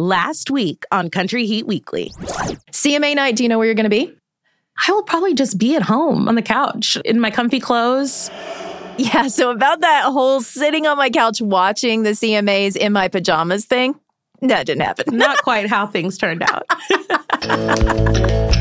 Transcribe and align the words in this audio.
last 0.00 0.50
week 0.50 0.84
on 0.90 1.10
Country 1.10 1.46
Heat 1.46 1.66
Weekly. 1.66 2.10
CMA 2.72 3.14
night, 3.14 3.36
do 3.36 3.42
you 3.42 3.48
know 3.48 3.58
where 3.58 3.66
you're 3.66 3.74
going 3.74 3.84
to 3.84 3.90
be? 3.90 4.16
I 4.88 4.92
will 4.92 5.02
probably 5.02 5.34
just 5.34 5.58
be 5.58 5.76
at 5.76 5.82
home 5.82 6.28
on 6.28 6.34
the 6.34 6.42
couch 6.42 6.96
in 7.04 7.20
my 7.20 7.30
comfy 7.30 7.60
clothes. 7.60 8.30
Yeah, 8.96 9.28
so 9.28 9.50
about 9.50 9.80
that 9.80 10.04
whole 10.04 10.40
sitting 10.40 10.86
on 10.86 10.96
my 10.96 11.10
couch 11.10 11.40
watching 11.40 12.02
the 12.02 12.10
CMAs 12.10 12.76
in 12.76 12.92
my 12.92 13.08
pajamas 13.08 13.66
thing, 13.66 13.98
that 14.42 14.66
didn't 14.66 14.82
happen. 14.82 15.16
Not 15.16 15.38
quite 15.42 15.68
how 15.68 15.86
things 15.86 16.18
turned 16.18 16.42
out. 16.42 16.64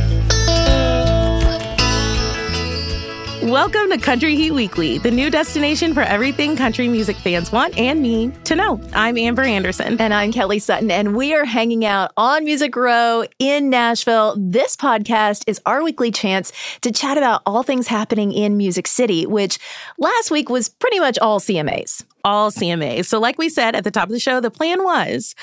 Welcome 3.49 3.89
to 3.89 3.97
Country 3.97 4.35
Heat 4.35 4.51
Weekly, 4.51 4.99
the 4.99 5.09
new 5.09 5.31
destination 5.31 5.95
for 5.95 6.01
everything 6.01 6.55
country 6.55 6.87
music 6.87 7.15
fans 7.15 7.51
want 7.51 7.75
and 7.79 7.99
need 7.99 8.45
to 8.45 8.55
know. 8.55 8.79
I'm 8.93 9.17
Amber 9.17 9.41
Anderson. 9.41 9.99
And 9.99 10.13
I'm 10.13 10.31
Kelly 10.31 10.59
Sutton, 10.59 10.91
and 10.91 11.15
we 11.15 11.33
are 11.33 11.45
hanging 11.45 11.83
out 11.83 12.11
on 12.15 12.45
Music 12.45 12.75
Row 12.75 13.23
in 13.39 13.71
Nashville. 13.71 14.35
This 14.37 14.75
podcast 14.75 15.45
is 15.47 15.59
our 15.65 15.83
weekly 15.83 16.11
chance 16.11 16.51
to 16.81 16.91
chat 16.91 17.17
about 17.17 17.41
all 17.47 17.63
things 17.63 17.87
happening 17.87 18.31
in 18.33 18.55
Music 18.55 18.85
City, 18.85 19.25
which 19.25 19.57
last 19.97 20.29
week 20.29 20.47
was 20.47 20.69
pretty 20.69 20.99
much 20.99 21.17
all 21.17 21.39
CMAs 21.39 22.05
all 22.25 22.51
CMAs. 22.51 23.05
So, 23.05 23.17
like 23.17 23.37
we 23.37 23.47
said 23.47 23.75
at 23.75 23.85
the 23.85 23.91
top 23.91 24.09
of 24.09 24.11
the 24.11 24.19
show, 24.19 24.41
the 24.41 24.51
plan 24.51 24.83
was 24.83 25.35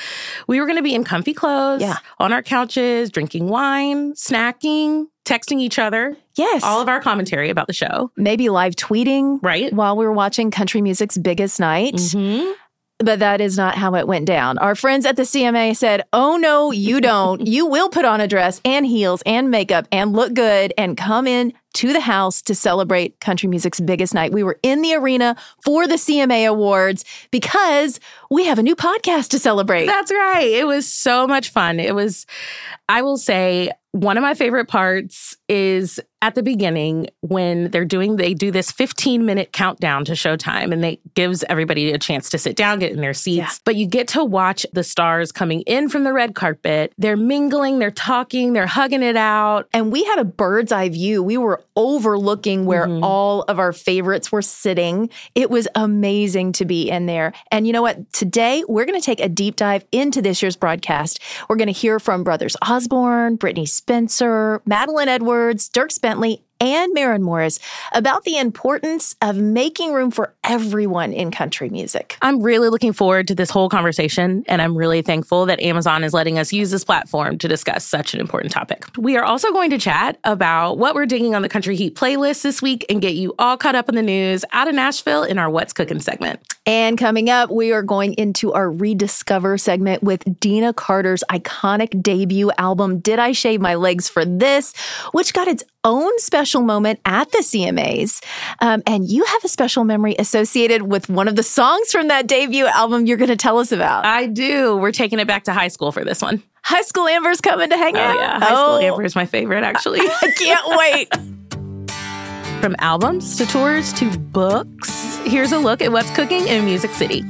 we 0.46 0.60
were 0.60 0.66
going 0.66 0.76
to 0.76 0.82
be 0.82 0.94
in 0.94 1.04
comfy 1.04 1.32
clothes, 1.32 1.80
yeah. 1.80 1.96
on 2.18 2.34
our 2.34 2.42
couches, 2.42 3.10
drinking 3.10 3.48
wine, 3.48 4.12
snacking, 4.12 5.06
texting 5.26 5.60
each 5.60 5.78
other. 5.78 6.16
Yes. 6.36 6.62
All 6.62 6.80
of 6.80 6.88
our 6.88 7.00
commentary 7.00 7.50
about 7.50 7.66
the 7.66 7.72
show. 7.72 8.10
Maybe 8.16 8.48
live 8.48 8.76
tweeting. 8.76 9.40
Right. 9.42 9.72
While 9.72 9.96
we 9.96 10.06
were 10.06 10.12
watching 10.12 10.50
country 10.50 10.80
music's 10.80 11.18
biggest 11.18 11.60
night. 11.60 11.94
Mm-hmm. 11.94 12.52
But 12.98 13.18
that 13.18 13.42
is 13.42 13.58
not 13.58 13.74
how 13.74 13.94
it 13.94 14.08
went 14.08 14.24
down. 14.24 14.56
Our 14.56 14.74
friends 14.74 15.04
at 15.04 15.16
the 15.16 15.24
CMA 15.24 15.76
said, 15.76 16.04
Oh, 16.14 16.38
no, 16.38 16.70
you 16.70 17.02
don't. 17.02 17.46
you 17.46 17.66
will 17.66 17.90
put 17.90 18.06
on 18.06 18.22
a 18.22 18.26
dress 18.26 18.58
and 18.64 18.86
heels 18.86 19.22
and 19.26 19.50
makeup 19.50 19.86
and 19.92 20.14
look 20.14 20.32
good 20.32 20.72
and 20.78 20.96
come 20.96 21.26
in 21.26 21.52
to 21.74 21.92
the 21.92 22.00
house 22.00 22.40
to 22.40 22.54
celebrate 22.54 23.20
country 23.20 23.50
music's 23.50 23.80
biggest 23.80 24.14
night. 24.14 24.32
We 24.32 24.42
were 24.42 24.58
in 24.62 24.80
the 24.80 24.94
arena 24.94 25.36
for 25.62 25.86
the 25.86 25.96
CMA 25.96 26.48
Awards 26.48 27.04
because 27.30 28.00
we 28.30 28.46
have 28.46 28.58
a 28.58 28.62
new 28.62 28.74
podcast 28.74 29.28
to 29.28 29.38
celebrate. 29.38 29.84
That's 29.84 30.10
right. 30.10 30.48
It 30.50 30.66
was 30.66 30.90
so 30.90 31.26
much 31.26 31.50
fun. 31.50 31.78
It 31.78 31.94
was, 31.94 32.24
I 32.88 33.02
will 33.02 33.18
say, 33.18 33.72
one 33.96 34.18
of 34.18 34.22
my 34.22 34.34
favorite 34.34 34.68
parts 34.68 35.36
is 35.48 35.98
at 36.22 36.34
the 36.34 36.42
beginning 36.42 37.08
when 37.20 37.70
they're 37.70 37.84
doing 37.84 38.16
they 38.16 38.32
do 38.32 38.50
this 38.50 38.72
15 38.72 39.26
minute 39.26 39.52
countdown 39.52 40.04
to 40.04 40.12
showtime 40.12 40.72
and 40.72 40.82
they 40.82 40.98
gives 41.14 41.44
everybody 41.48 41.92
a 41.92 41.98
chance 41.98 42.30
to 42.30 42.38
sit 42.38 42.56
down 42.56 42.78
get 42.78 42.92
in 42.92 43.00
their 43.00 43.12
seats. 43.12 43.36
Yeah. 43.36 43.50
but 43.64 43.76
you 43.76 43.86
get 43.86 44.08
to 44.08 44.24
watch 44.24 44.64
the 44.72 44.82
stars 44.82 45.30
coming 45.30 45.60
in 45.62 45.90
from 45.90 46.04
the 46.04 46.14
red 46.14 46.34
carpet. 46.34 46.94
They're 46.96 47.18
mingling 47.18 47.78
they're 47.78 47.90
talking 47.90 48.54
they're 48.54 48.66
hugging 48.66 49.02
it 49.02 49.16
out. 49.16 49.68
And 49.74 49.92
we 49.92 50.04
had 50.04 50.18
a 50.18 50.24
bird's 50.24 50.72
eye 50.72 50.88
view. 50.88 51.22
We 51.22 51.36
were 51.36 51.62
overlooking 51.76 52.64
where 52.64 52.86
mm-hmm. 52.86 53.04
all 53.04 53.42
of 53.42 53.58
our 53.58 53.74
favorites 53.74 54.32
were 54.32 54.42
sitting. 54.42 55.10
It 55.34 55.50
was 55.50 55.68
amazing 55.74 56.52
to 56.52 56.64
be 56.64 56.88
in 56.88 57.06
there. 57.06 57.34
And 57.50 57.66
you 57.66 57.74
know 57.74 57.82
what? 57.82 58.10
Today 58.14 58.64
we're 58.68 58.86
going 58.86 58.98
to 58.98 59.04
take 59.04 59.20
a 59.20 59.28
deep 59.28 59.56
dive 59.56 59.84
into 59.92 60.22
this 60.22 60.40
year's 60.40 60.56
broadcast. 60.56 61.20
We're 61.48 61.56
going 61.56 61.66
to 61.66 61.72
hear 61.72 62.00
from 62.00 62.24
brothers 62.24 62.56
osborne 62.66 63.36
brittney 63.36 63.68
spencer 63.68 64.62
madeline 64.64 65.08
edwards 65.08 65.68
dierks 65.68 66.00
Bentley 66.06 66.40
and 66.60 66.94
Maren 66.94 67.20
Morris 67.20 67.58
about 67.90 68.22
the 68.22 68.38
importance 68.38 69.16
of 69.22 69.36
making 69.36 69.92
room 69.92 70.12
for 70.12 70.32
everyone 70.44 71.12
in 71.12 71.32
country 71.32 71.68
music. 71.68 72.16
I'm 72.22 72.40
really 72.40 72.68
looking 72.68 72.92
forward 72.92 73.26
to 73.26 73.34
this 73.34 73.50
whole 73.50 73.68
conversation, 73.68 74.44
and 74.46 74.62
I'm 74.62 74.76
really 74.76 75.02
thankful 75.02 75.46
that 75.46 75.60
Amazon 75.60 76.04
is 76.04 76.14
letting 76.14 76.38
us 76.38 76.52
use 76.52 76.70
this 76.70 76.84
platform 76.84 77.38
to 77.38 77.48
discuss 77.48 77.84
such 77.84 78.14
an 78.14 78.20
important 78.20 78.52
topic. 78.52 78.84
We 78.96 79.16
are 79.16 79.24
also 79.24 79.50
going 79.50 79.70
to 79.70 79.78
chat 79.78 80.18
about 80.22 80.78
what 80.78 80.94
we're 80.94 81.06
digging 81.06 81.34
on 81.34 81.42
the 81.42 81.48
Country 81.48 81.74
Heat 81.74 81.96
playlist 81.96 82.42
this 82.42 82.62
week 82.62 82.86
and 82.88 83.02
get 83.02 83.16
you 83.16 83.34
all 83.40 83.56
caught 83.56 83.74
up 83.74 83.88
in 83.88 83.96
the 83.96 84.02
news 84.02 84.44
out 84.52 84.68
of 84.68 84.76
Nashville 84.76 85.24
in 85.24 85.40
our 85.40 85.50
What's 85.50 85.72
Cooking 85.72 85.98
segment. 85.98 86.55
And 86.66 86.98
coming 86.98 87.30
up, 87.30 87.48
we 87.48 87.72
are 87.72 87.82
going 87.82 88.14
into 88.14 88.52
our 88.52 88.68
Rediscover 88.68 89.56
segment 89.56 90.02
with 90.02 90.24
Deana 90.40 90.72
Carter's 90.74 91.22
iconic 91.30 92.02
debut 92.02 92.50
album, 92.58 92.98
Did 92.98 93.20
I 93.20 93.30
Shave 93.30 93.60
My 93.60 93.76
Legs 93.76 94.08
for 94.08 94.24
This, 94.24 94.74
which 95.12 95.32
got 95.32 95.46
its 95.46 95.62
own 95.84 96.18
special 96.18 96.62
moment 96.62 96.98
at 97.04 97.30
the 97.30 97.38
CMAs. 97.38 98.20
Um, 98.60 98.82
and 98.84 99.08
you 99.08 99.24
have 99.24 99.44
a 99.44 99.48
special 99.48 99.84
memory 99.84 100.16
associated 100.18 100.82
with 100.82 101.08
one 101.08 101.28
of 101.28 101.36
the 101.36 101.44
songs 101.44 101.92
from 101.92 102.08
that 102.08 102.26
debut 102.26 102.66
album 102.66 103.06
you're 103.06 103.16
going 103.16 103.28
to 103.28 103.36
tell 103.36 103.58
us 103.58 103.70
about. 103.70 104.04
I 104.04 104.26
do. 104.26 104.76
We're 104.76 104.90
taking 104.90 105.20
it 105.20 105.28
back 105.28 105.44
to 105.44 105.52
high 105.52 105.68
school 105.68 105.92
for 105.92 106.04
this 106.04 106.20
one. 106.20 106.42
High 106.64 106.82
School 106.82 107.06
Amber's 107.06 107.40
coming 107.40 107.70
to 107.70 107.76
hang 107.76 107.96
out. 107.96 108.16
oh, 108.16 108.18
out. 108.18 108.20
Yeah, 108.20 108.38
High 108.40 108.48
oh. 108.50 108.64
School 108.64 108.88
Amber 108.88 109.04
is 109.04 109.14
my 109.14 109.26
favorite, 109.26 109.62
actually. 109.62 110.00
I 110.02 110.32
can't 110.36 110.66
wait. 110.76 111.32
From 112.60 112.74
albums 112.80 113.36
to 113.36 113.46
tours 113.46 113.92
to 113.92 114.18
books, 114.18 115.18
here's 115.24 115.52
a 115.52 115.58
look 115.58 115.82
at 115.82 115.92
what's 115.92 116.10
cooking 116.16 116.48
in 116.48 116.64
Music 116.64 116.90
City. 116.92 117.22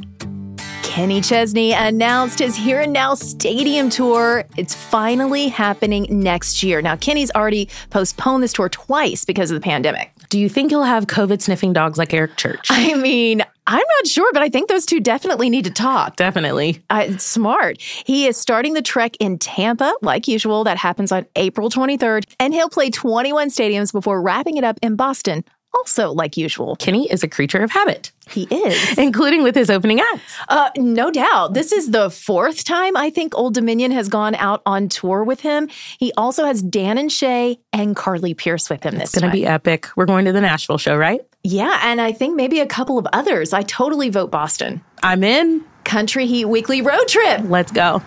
Kenny 0.83 1.21
Chesney 1.21 1.73
announced 1.73 2.39
his 2.39 2.57
Here 2.57 2.81
and 2.81 2.93
Now 2.93 3.13
Stadium 3.15 3.91
tour. 3.91 4.45
It's 4.57 4.75
finally 4.75 5.49
happening 5.49 6.07
next 6.09 6.63
year. 6.63 6.81
Now, 6.81 6.97
Kenny's 6.97 7.31
already 7.33 7.69
postponed 7.91 8.43
this 8.43 8.55
tour 8.55 8.71
twice 8.71 9.27
because 9.27 9.51
of 9.51 9.57
the 9.57 9.61
pandemic. 9.61 10.11
Do 10.31 10.39
you 10.39 10.49
think 10.49 10.71
he'll 10.71 10.85
have 10.85 11.07
COVID 11.07 11.43
sniffing 11.43 11.75
dogs 11.75 11.99
like 11.99 12.15
Eric 12.15 12.37
Church? 12.37 12.69
I 12.71 12.95
mean, 12.95 13.43
I'm 13.67 13.79
not 13.79 14.07
sure, 14.07 14.31
but 14.33 14.43
I 14.43 14.49
think 14.49 14.69
those 14.69 14.87
two 14.87 15.01
definitely 15.01 15.51
need 15.51 15.65
to 15.65 15.71
talk. 15.71 16.17
Definitely. 16.17 16.83
Uh, 16.89 17.17
smart. 17.19 17.81
He 17.81 18.27
is 18.27 18.37
starting 18.37 18.75
the 18.75 18.83
trek 18.83 19.17
in 19.19 19.39
Tampa, 19.39 19.93
like 20.03 20.29
usual. 20.29 20.65
That 20.65 20.77
happens 20.77 21.11
on 21.11 21.27
April 21.37 21.69
23rd. 21.69 22.25
And 22.39 22.55
he'll 22.55 22.69
play 22.69 22.91
21 22.91 23.51
stadiums 23.51 23.93
before 23.93 24.23
wrapping 24.23 24.57
it 24.57 24.65
up 24.65 24.79
in 24.83 24.97
Boston 24.97 25.45
also 25.77 26.13
like 26.13 26.37
usual. 26.37 26.77
Kenny 26.77 27.11
is 27.11 27.23
a 27.23 27.29
creature 27.29 27.63
of 27.63 27.71
habit. 27.71 28.13
He 28.31 28.45
is. 28.45 28.99
Including 28.99 29.43
with 29.43 29.55
his 29.55 29.71
opening 29.71 30.01
act. 30.01 30.21
Uh, 30.49 30.71
no 30.77 31.11
doubt. 31.11 31.55
This 31.55 31.73
is 31.73 31.91
the 31.91 32.11
fourth 32.11 32.65
time 32.65 32.97
I 32.97 33.11
think 33.11 33.37
Old 33.37 33.55
Dominion 33.55 33.91
has 33.93 34.09
gone 34.09 34.35
out 34.35 34.63
on 34.67 34.89
tour 34.89 35.23
with 35.23 35.41
him. 35.41 35.69
He 35.99 36.13
also 36.17 36.45
has 36.45 36.63
Dan 36.63 36.99
and 36.99 37.11
Shay 37.11 37.59
and 37.73 37.95
Carly 37.95 38.35
Pearce 38.35 38.69
with 38.71 38.83
him 38.83 38.95
this 38.95 39.15
It's 39.15 39.21
going 39.21 39.31
to 39.31 39.37
be 39.37 39.47
epic. 39.47 39.89
We're 39.97 40.07
going 40.07 40.25
to 40.25 40.33
the 40.33 40.41
Nashville 40.41 40.79
show, 40.79 40.97
right? 40.97 41.21
Yeah, 41.47 41.79
and 41.85 42.01
I 42.01 42.11
think 42.11 42.35
maybe 42.35 42.59
a 42.59 42.67
couple 42.67 42.99
of 42.99 43.07
others. 43.13 43.53
I 43.53 43.63
totally 43.63 44.11
vote 44.11 44.33
Boston. 44.33 44.83
I'm 45.01 45.23
in. 45.23 45.65
Country 45.85 46.27
Heat 46.27 46.47
Weekly 46.47 46.83
Road 46.83 47.07
Trip. 47.07 47.43
Let's 47.45 47.71
go. 47.71 48.03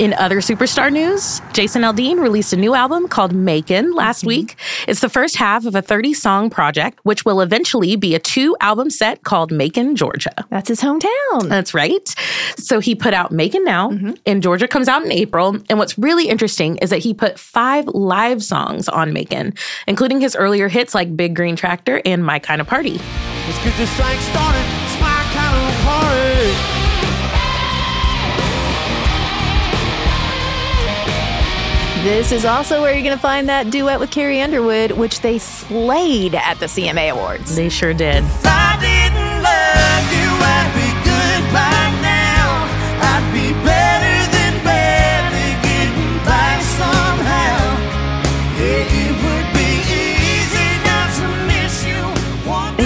In 0.00 0.12
other 0.14 0.38
superstar 0.38 0.92
news, 0.92 1.40
Jason 1.52 1.82
Aldean 1.82 2.20
released 2.20 2.52
a 2.52 2.56
new 2.56 2.74
album 2.74 3.06
called 3.06 3.32
Macon 3.32 3.94
last 3.94 4.20
mm-hmm. 4.20 4.28
week. 4.28 4.56
It's 4.88 4.98
the 4.98 5.08
first 5.08 5.36
half 5.36 5.66
of 5.66 5.76
a 5.76 5.82
30 5.82 6.14
song 6.14 6.50
project, 6.50 6.98
which 7.04 7.24
will 7.24 7.40
eventually 7.40 7.94
be 7.94 8.16
a 8.16 8.18
two 8.18 8.56
album 8.60 8.90
set 8.90 9.22
called 9.22 9.52
Macon, 9.52 9.94
Georgia. 9.94 10.34
That's 10.50 10.66
his 10.66 10.80
hometown. 10.80 11.48
That's 11.48 11.74
right. 11.74 12.12
So 12.56 12.80
he 12.80 12.96
put 12.96 13.14
out 13.14 13.30
Macon 13.30 13.62
Now, 13.62 13.90
mm-hmm. 13.90 14.12
and 14.26 14.42
Georgia 14.42 14.66
comes 14.66 14.88
out 14.88 15.04
in 15.04 15.12
April. 15.12 15.58
And 15.70 15.78
what's 15.78 15.96
really 15.96 16.28
interesting 16.28 16.76
is 16.78 16.90
that 16.90 16.98
he 16.98 17.14
put 17.14 17.38
five 17.38 17.86
live 17.86 18.42
songs 18.42 18.88
on 18.88 19.12
Macon, 19.12 19.54
including 19.86 20.20
his 20.20 20.34
earlier 20.34 20.66
hits 20.66 20.92
like 20.92 21.16
Big 21.16 21.36
Green 21.36 21.54
Tractor 21.54 22.02
and 22.04 22.24
My 22.24 22.40
Kind 22.40 22.60
of 22.60 22.66
Party. 22.66 22.98
Let's 23.46 23.62
get 23.62 23.76
this 23.76 23.90
thing 23.96 24.18
started. 24.18 24.83
This 32.04 32.32
is 32.32 32.44
also 32.44 32.82
where 32.82 32.92
you're 32.92 33.02
going 33.02 33.16
to 33.16 33.22
find 33.22 33.48
that 33.48 33.70
duet 33.70 33.98
with 33.98 34.10
Carrie 34.10 34.42
Underwood, 34.42 34.90
which 34.90 35.20
they 35.20 35.38
slayed 35.38 36.34
at 36.34 36.60
the 36.60 36.66
CMA 36.66 37.10
Awards. 37.12 37.56
They 37.56 37.70
sure 37.70 37.94
did. 37.94 38.22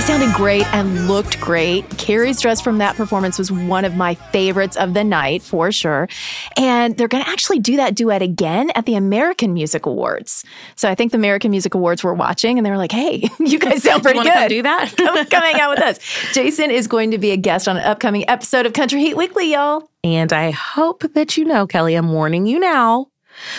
Sounded 0.09 0.35
great 0.35 0.65
and 0.73 1.07
looked 1.07 1.39
great. 1.39 1.87
Carrie's 1.99 2.41
dress 2.41 2.63
from 2.63 2.79
that 2.79 2.97
performance 2.97 3.39
was 3.39 3.53
one 3.53 3.85
of 3.85 3.95
my 3.95 4.15
favorites 4.15 4.75
of 4.75 4.95
the 4.95 5.05
night, 5.05 5.43
for 5.43 5.71
sure. 5.71 6.09
And 6.57 6.97
they're 6.97 7.09
going 7.09 7.23
to 7.23 7.29
actually 7.29 7.59
do 7.59 7.77
that 7.77 7.95
duet 7.95 8.23
again 8.23 8.71
at 8.75 8.87
the 8.87 8.95
American 8.95 9.53
Music 9.53 9.85
Awards. 9.85 10.47
So 10.77 10.89
I 10.89 10.95
think 10.95 11.13
the 11.13 11.19
American 11.19 11.51
Music 11.51 11.75
Awards 11.75 12.03
were 12.03 12.15
watching 12.15 12.59
and 12.59 12.65
they 12.65 12.71
were 12.71 12.79
like, 12.79 12.91
hey, 12.91 13.29
you 13.39 13.59
guys 13.59 13.83
sound 13.83 14.03
pretty 14.03 14.21
good. 14.21 14.33
Come 14.33 14.49
do 14.49 14.63
that? 14.63 14.95
come, 14.97 15.27
come 15.27 15.43
hang 15.43 15.61
out 15.61 15.71
with 15.71 15.81
us. 15.81 15.99
Jason 16.33 16.71
is 16.71 16.87
going 16.87 17.11
to 17.11 17.19
be 17.19 17.33
a 17.33 17.37
guest 17.37 17.69
on 17.69 17.77
an 17.77 17.83
upcoming 17.83 18.27
episode 18.31 18.65
of 18.65 18.73
Country 18.73 19.01
Heat 19.01 19.15
Weekly, 19.15 19.53
y'all. 19.53 19.91
And 20.03 20.33
I 20.33 20.53
hope 20.53 21.05
that 21.13 21.37
you 21.37 21.45
know, 21.45 21.67
Kelly, 21.67 21.97
I'm 21.97 22.13
warning 22.13 22.47
you 22.47 22.59
now. 22.59 23.09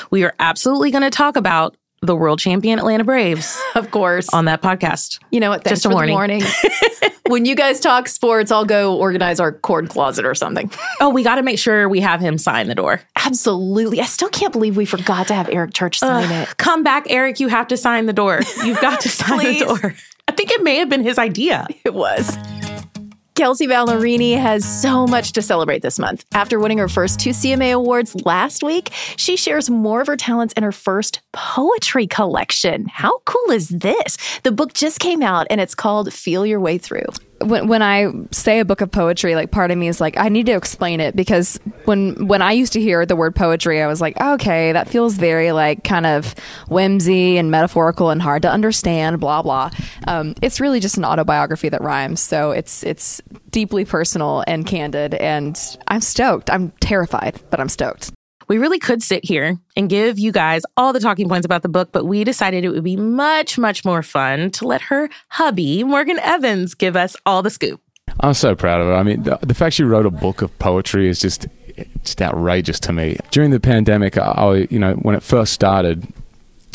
We 0.09 0.23
are 0.23 0.33
absolutely 0.39 0.89
going 0.89 1.03
to 1.03 1.11
talk 1.11 1.37
about 1.37 1.77
the 2.01 2.15
world 2.15 2.39
champion 2.39 2.79
Atlanta 2.79 3.03
Braves. 3.03 3.59
of 3.75 3.91
course. 3.91 4.33
On 4.33 4.45
that 4.45 4.61
podcast. 4.61 5.19
You 5.31 5.39
know 5.39 5.49
what? 5.49 5.65
Just 5.65 5.85
a 5.85 5.89
warning. 5.89 6.13
warning. 6.13 6.43
when 7.27 7.45
you 7.45 7.55
guys 7.55 7.79
talk 7.79 8.07
sports, 8.07 8.51
I'll 8.51 8.65
go 8.65 8.97
organize 8.97 9.39
our 9.39 9.51
cord 9.51 9.89
closet 9.89 10.25
or 10.25 10.35
something. 10.35 10.71
Oh, 10.99 11.09
we 11.09 11.23
got 11.23 11.35
to 11.35 11.43
make 11.43 11.59
sure 11.59 11.89
we 11.89 11.99
have 11.99 12.19
him 12.19 12.37
sign 12.37 12.67
the 12.67 12.75
door. 12.75 13.01
Absolutely. 13.15 14.01
I 14.01 14.05
still 14.05 14.29
can't 14.29 14.53
believe 14.53 14.77
we 14.77 14.85
forgot 14.85 15.27
to 15.27 15.33
have 15.33 15.49
Eric 15.49 15.73
Church 15.73 15.99
sign 15.99 16.31
uh, 16.31 16.43
it. 16.43 16.57
Come 16.57 16.83
back, 16.83 17.05
Eric. 17.09 17.39
You 17.39 17.47
have 17.47 17.67
to 17.67 17.77
sign 17.77 18.05
the 18.05 18.13
door. 18.13 18.39
You've 18.63 18.81
got 18.81 19.01
to 19.01 19.09
sign 19.09 19.37
the 19.39 19.59
door. 19.59 19.95
I 20.27 20.31
think 20.31 20.51
it 20.51 20.63
may 20.63 20.77
have 20.77 20.89
been 20.89 21.03
his 21.03 21.17
idea. 21.17 21.67
It 21.83 21.93
was. 21.93 22.37
Kelsea 23.39 23.67
Ballerini 23.67 24.37
has 24.37 24.65
so 24.65 25.07
much 25.07 25.31
to 25.31 25.41
celebrate 25.41 25.81
this 25.81 25.97
month. 25.97 26.25
After 26.33 26.59
winning 26.59 26.77
her 26.77 26.89
first 26.89 27.21
two 27.21 27.29
CMA 27.29 27.71
awards 27.71 28.13
last 28.25 28.63
week, 28.63 28.89
she 29.15 29.37
shares 29.37 29.69
more 29.69 30.01
of 30.01 30.07
her 30.07 30.17
talents 30.17 30.53
in 30.57 30.63
her 30.63 30.73
first 30.73 31.21
poetry 31.31 32.05
collection. 32.05 32.87
How 32.87 33.19
cool 33.19 33.51
is 33.51 33.69
this? 33.69 34.17
The 34.43 34.51
book 34.51 34.73
just 34.73 34.99
came 34.99 35.23
out 35.23 35.47
and 35.49 35.61
it's 35.61 35.73
called 35.73 36.11
Feel 36.11 36.45
Your 36.45 36.59
Way 36.59 36.79
Through 36.79 37.05
when 37.41 37.67
when 37.67 37.81
I 37.81 38.11
say 38.31 38.59
a 38.59 38.65
book 38.65 38.81
of 38.81 38.91
poetry, 38.91 39.35
like 39.35 39.51
part 39.51 39.71
of 39.71 39.77
me 39.77 39.87
is 39.87 40.01
like 40.01 40.17
I 40.17 40.29
need 40.29 40.45
to 40.47 40.53
explain 40.53 40.99
it 40.99 41.15
because 41.15 41.59
when 41.85 42.27
when 42.27 42.41
I 42.41 42.51
used 42.51 42.73
to 42.73 42.81
hear 42.81 43.05
the 43.05 43.15
word 43.15 43.35
poetry, 43.35 43.81
I 43.81 43.87
was 43.87 44.01
like, 44.01 44.19
okay, 44.19 44.71
that 44.71 44.89
feels 44.89 45.15
very 45.15 45.51
like 45.51 45.83
kind 45.83 46.05
of 46.05 46.33
whimsy 46.67 47.37
and 47.37 47.49
metaphorical 47.51 48.09
and 48.09 48.21
hard 48.21 48.41
to 48.43 48.51
understand. 48.51 49.19
Blah 49.19 49.41
blah. 49.41 49.71
Um, 50.07 50.35
it's 50.41 50.59
really 50.59 50.79
just 50.79 50.97
an 50.97 51.05
autobiography 51.05 51.69
that 51.69 51.81
rhymes, 51.81 52.19
so 52.19 52.51
it's 52.51 52.83
it's 52.83 53.21
deeply 53.49 53.85
personal 53.85 54.43
and 54.47 54.65
candid, 54.65 55.13
and 55.15 55.59
I'm 55.87 56.01
stoked. 56.01 56.49
I'm 56.49 56.71
terrified, 56.79 57.39
but 57.49 57.59
I'm 57.59 57.69
stoked. 57.69 58.11
We 58.49 58.57
really 58.57 58.79
could 58.79 59.03
sit 59.03 59.23
here 59.23 59.57
and 59.77 59.89
give 59.89 60.17
you 60.17 60.31
guys 60.31 60.63
all 60.75 60.91
the 60.91 60.99
talking 60.99 61.29
points 61.29 61.45
about 61.45 61.61
the 61.61 61.69
book, 61.69 61.91
but 61.91 62.05
we 62.05 62.23
decided 62.23 62.65
it 62.65 62.69
would 62.69 62.83
be 62.83 62.97
much, 62.97 63.59
much 63.59 63.85
more 63.85 64.01
fun 64.01 64.49
to 64.51 64.65
let 64.65 64.81
her 64.81 65.07
hubby, 65.29 65.83
Morgan 65.83 66.17
Evans, 66.19 66.73
give 66.73 66.95
us 66.95 67.15
all 67.27 67.43
the 67.43 67.51
scoop. 67.51 67.79
I'm 68.21 68.33
so 68.33 68.55
proud 68.55 68.81
of 68.81 68.87
her. 68.87 68.95
I 68.95 69.03
mean, 69.03 69.21
the, 69.21 69.37
the 69.43 69.53
fact 69.53 69.75
she 69.75 69.83
wrote 69.83 70.07
a 70.07 70.11
book 70.11 70.41
of 70.41 70.57
poetry 70.57 71.07
is 71.07 71.19
just 71.21 71.47
just 72.03 72.21
outrageous 72.21 72.79
to 72.81 72.91
me. 72.91 73.17
During 73.31 73.51
the 73.51 73.59
pandemic, 73.59 74.17
I, 74.17 74.31
I 74.31 74.55
you 74.69 74.79
know, 74.79 74.95
when 74.95 75.15
it 75.15 75.23
first 75.23 75.53
started, 75.53 76.05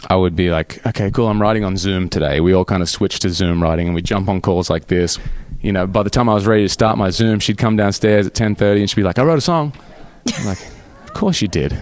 I 0.08 0.16
would 0.16 0.36
be 0.36 0.50
like, 0.50 0.84
okay, 0.86 1.10
cool, 1.10 1.28
I'm 1.28 1.42
writing 1.42 1.64
on 1.64 1.76
Zoom 1.76 2.08
today. 2.08 2.40
We 2.40 2.54
all 2.54 2.64
kind 2.64 2.82
of 2.82 2.88
switched 2.88 3.22
to 3.22 3.30
Zoom 3.30 3.62
writing 3.62 3.86
and 3.88 3.94
we 3.94 4.00
jump 4.00 4.28
on 4.28 4.40
calls 4.40 4.70
like 4.70 4.86
this. 4.86 5.18
You 5.60 5.72
know, 5.72 5.86
by 5.86 6.04
the 6.04 6.10
time 6.10 6.28
I 6.28 6.34
was 6.34 6.46
ready 6.46 6.62
to 6.62 6.68
start 6.68 6.96
my 6.96 7.10
Zoom, 7.10 7.40
she'd 7.40 7.58
come 7.58 7.76
downstairs 7.76 8.26
at 8.26 8.34
10:30 8.34 8.80
and 8.80 8.90
she'd 8.90 8.96
be 8.96 9.02
like, 9.02 9.18
"I 9.18 9.24
wrote 9.24 9.38
a 9.38 9.42
song." 9.42 9.72
I'm 10.38 10.46
like, 10.46 10.58
course 11.14 11.40
you 11.40 11.48
did. 11.48 11.72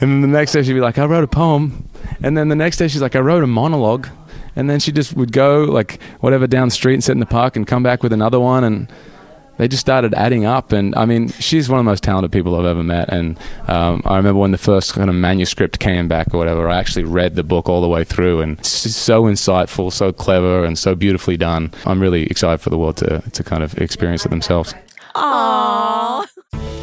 And 0.00 0.10
then 0.10 0.20
the 0.22 0.28
next 0.28 0.52
day 0.52 0.62
she'd 0.62 0.72
be 0.72 0.80
like, 0.80 0.98
I 0.98 1.04
wrote 1.04 1.24
a 1.24 1.28
poem. 1.28 1.88
And 2.22 2.36
then 2.36 2.48
the 2.48 2.56
next 2.56 2.78
day 2.78 2.88
she's 2.88 3.02
like, 3.02 3.16
I 3.16 3.20
wrote 3.20 3.44
a 3.44 3.46
monologue. 3.46 4.08
And 4.56 4.68
then 4.68 4.80
she 4.80 4.92
just 4.92 5.14
would 5.14 5.32
go 5.32 5.64
like 5.64 6.02
whatever 6.20 6.46
down 6.46 6.68
the 6.68 6.74
street 6.74 6.94
and 6.94 7.04
sit 7.04 7.12
in 7.12 7.20
the 7.20 7.26
park 7.26 7.56
and 7.56 7.66
come 7.66 7.82
back 7.82 8.02
with 8.02 8.12
another 8.12 8.40
one. 8.40 8.64
And 8.64 8.92
they 9.58 9.68
just 9.68 9.82
started 9.82 10.14
adding 10.14 10.46
up. 10.46 10.72
And 10.72 10.94
I 10.96 11.04
mean, 11.04 11.28
she's 11.28 11.68
one 11.68 11.78
of 11.78 11.84
the 11.84 11.90
most 11.90 12.02
talented 12.02 12.32
people 12.32 12.56
I've 12.56 12.64
ever 12.64 12.82
met. 12.82 13.10
And 13.10 13.38
um, 13.68 14.02
I 14.06 14.16
remember 14.16 14.40
when 14.40 14.52
the 14.52 14.58
first 14.58 14.94
kind 14.94 15.10
of 15.10 15.16
manuscript 15.16 15.78
came 15.78 16.08
back 16.08 16.32
or 16.32 16.38
whatever, 16.38 16.68
I 16.68 16.78
actually 16.78 17.04
read 17.04 17.36
the 17.36 17.44
book 17.44 17.68
all 17.68 17.82
the 17.82 17.88
way 17.88 18.02
through. 18.02 18.40
And 18.40 18.58
it's 18.58 18.70
so 18.70 19.24
insightful, 19.24 19.92
so 19.92 20.12
clever, 20.12 20.64
and 20.64 20.78
so 20.78 20.94
beautifully 20.94 21.36
done. 21.36 21.72
I'm 21.84 22.00
really 22.00 22.24
excited 22.24 22.62
for 22.62 22.70
the 22.70 22.78
world 22.78 22.96
to, 22.98 23.20
to 23.20 23.44
kind 23.44 23.62
of 23.62 23.76
experience 23.78 24.24
it 24.24 24.30
themselves. 24.30 24.74
Aww. 25.14 26.79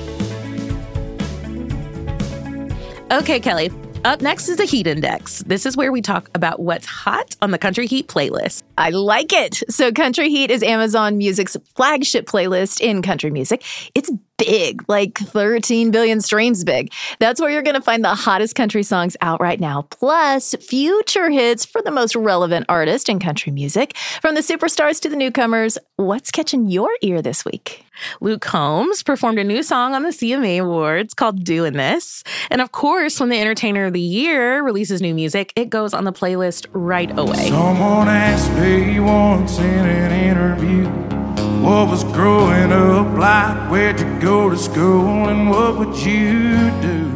Okay, 3.09 3.39
Kelly. 3.39 3.71
Up 4.03 4.21
next 4.21 4.49
is 4.49 4.57
the 4.57 4.65
Heat 4.65 4.85
Index. 4.85 5.39
This 5.43 5.65
is 5.65 5.77
where 5.77 5.93
we 5.93 6.01
talk 6.01 6.29
about 6.35 6.59
what's 6.59 6.85
hot 6.85 7.37
on 7.41 7.51
the 7.51 7.57
Country 7.57 7.87
Heat 7.87 8.09
playlist. 8.09 8.63
I 8.77 8.89
like 8.89 9.31
it. 9.31 9.63
So, 9.69 9.93
Country 9.93 10.29
Heat 10.29 10.51
is 10.51 10.61
Amazon 10.61 11.17
Music's 11.17 11.55
flagship 11.73 12.25
playlist 12.25 12.81
in 12.81 13.01
country 13.01 13.31
music. 13.31 13.63
It's 13.95 14.11
big, 14.37 14.87
like 14.87 15.17
13 15.17 15.91
billion 15.91 16.21
streams 16.21 16.63
big. 16.63 16.91
That's 17.19 17.41
where 17.41 17.49
you're 17.49 17.63
going 17.63 17.75
to 17.75 17.81
find 17.81 18.03
the 18.03 18.15
hottest 18.15 18.55
country 18.55 18.83
songs 18.83 19.17
out 19.21 19.41
right 19.41 19.59
now, 19.59 19.83
plus 19.83 20.55
future 20.61 21.29
hits 21.29 21.65
for 21.65 21.81
the 21.81 21.91
most 21.91 22.15
relevant 22.15 22.65
artists 22.69 23.09
in 23.09 23.19
country 23.19 23.51
music. 23.51 23.97
From 24.21 24.35
the 24.35 24.41
superstars 24.41 25.01
to 25.01 25.09
the 25.09 25.15
newcomers, 25.15 25.77
what's 25.95 26.31
catching 26.31 26.69
your 26.69 26.89
ear 27.01 27.21
this 27.21 27.43
week? 27.43 27.83
Luke 28.21 28.41
Combs 28.41 29.01
performed 29.01 29.39
a 29.39 29.43
new 29.43 29.63
song 29.63 29.95
on 29.95 30.03
the 30.03 30.09
CMA 30.09 30.61
Awards 30.61 31.13
called 31.13 31.43
Doing 31.43 31.73
This. 31.73 32.23
And 32.51 32.61
of 32.61 32.71
course, 32.71 33.19
when 33.19 33.29
the 33.29 33.39
Entertainer 33.39 33.85
of 33.85 33.93
the 33.93 33.99
Year 33.99 34.63
releases 34.63 35.01
new 35.01 35.15
music, 35.15 35.51
it 35.55 35.69
goes 35.69 35.93
on 35.93 36.03
the 36.03 36.13
playlist 36.13 36.67
right 36.73 37.09
away. 37.17 37.49
Someone 37.49 38.07
asked 38.07 38.53
me 38.53 38.99
once 38.99 39.57
in 39.57 39.65
an 39.65 40.11
interview 40.11 41.06
what 41.63 41.89
was 41.89 42.03
growing 42.03 42.71
up 42.71 43.17
like? 43.17 43.71
Where'd 43.71 43.99
you 43.99 44.19
go 44.19 44.49
to 44.49 44.57
school 44.57 45.27
and 45.29 45.49
what 45.49 45.77
would 45.77 45.97
you 45.97 46.71
do? 46.81 47.13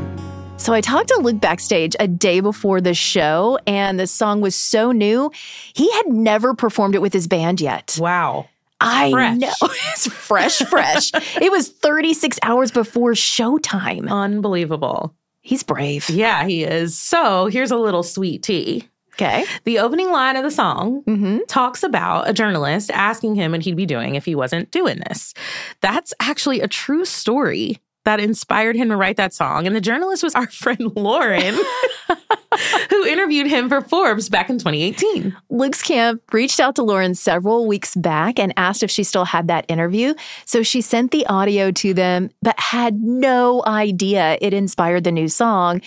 So 0.57 0.73
I 0.73 0.81
talked 0.81 1.09
to 1.09 1.19
Luke 1.21 1.41
backstage 1.41 1.95
a 1.99 2.07
day 2.07 2.39
before 2.39 2.81
the 2.81 2.93
show, 2.93 3.57
and 3.65 3.99
the 3.99 4.05
song 4.05 4.41
was 4.41 4.55
so 4.55 4.91
new. 4.91 5.31
He 5.73 5.91
had 5.91 6.07
never 6.07 6.53
performed 6.53 6.93
it 6.93 7.01
with 7.01 7.13
his 7.13 7.27
band 7.27 7.59
yet. 7.59 7.97
Wow. 7.99 8.47
I 8.79 9.09
fresh. 9.11 9.38
know. 9.38 9.51
It's 9.93 10.07
fresh, 10.07 10.59
fresh. 10.59 11.11
it 11.41 11.51
was 11.51 11.69
36 11.69 12.38
hours 12.43 12.71
before 12.71 13.13
showtime. 13.13 14.09
Unbelievable. 14.09 15.15
He's 15.41 15.63
brave. 15.63 16.07
Yeah, 16.09 16.45
he 16.45 16.63
is. 16.63 16.97
So 16.97 17.47
here's 17.47 17.71
a 17.71 17.77
little 17.77 18.03
sweet 18.03 18.43
tea. 18.43 18.88
Okay. 19.16 19.46
The 19.66 19.80
opening 19.80 20.12
line 20.12 20.36
of 20.36 20.44
the 20.44 20.52
song 20.52 21.04
mm-hmm. 21.04 21.40
talks 21.48 21.84
about 21.84 22.30
a 22.30 22.34
journalist 22.34 22.90
asking 22.92 23.36
him 23.36 23.54
what 23.54 23.62
he'd 23.62 23.75
be 23.75 23.86
doing 23.86 24.16
if 24.16 24.25
he 24.25 24.36
wasn't 24.36 24.72
doing 24.72 25.02
this. 25.08 25.34
That's 25.81 26.13
actually 26.19 26.62
a 26.62 26.68
true 26.68 27.06
story 27.06 27.80
that 28.03 28.19
inspired 28.19 28.75
him 28.75 28.89
to 28.89 28.95
write 28.95 29.18
that 29.18 29.33
song. 29.33 29.68
And 29.68 29.75
the 29.75 29.81
journalist 29.81 30.24
was 30.24 30.36
our 30.42 30.48
friend 30.48 30.92
Lauren, 30.95 31.56
who 32.89 33.06
interviewed 33.06 33.48
him 33.48 33.69
for 33.69 33.81
Forbes 33.81 34.30
back 34.30 34.50
in 34.50 34.57
2018. 34.57 35.36
Luke's 35.50 35.81
camp 35.81 36.21
reached 36.33 36.59
out 36.59 36.75
to 36.75 36.83
Lauren 36.83 37.15
several 37.15 37.68
weeks 37.68 37.95
back 37.95 38.39
and 38.39 38.53
asked 38.57 38.83
if 38.83 38.92
she 38.92 39.03
still 39.03 39.25
had 39.25 39.48
that 39.48 39.65
interview. 39.68 40.13
So 40.45 40.63
she 40.63 40.81
sent 40.81 41.12
the 41.12 41.25
audio 41.27 41.71
to 41.71 41.94
them, 41.94 42.30
but 42.42 42.59
had 42.59 43.01
no 43.01 43.63
idea 43.65 44.38
it 44.42 44.53
inspired 44.53 45.03
the 45.03 45.12
new 45.12 45.27
song 45.27 45.81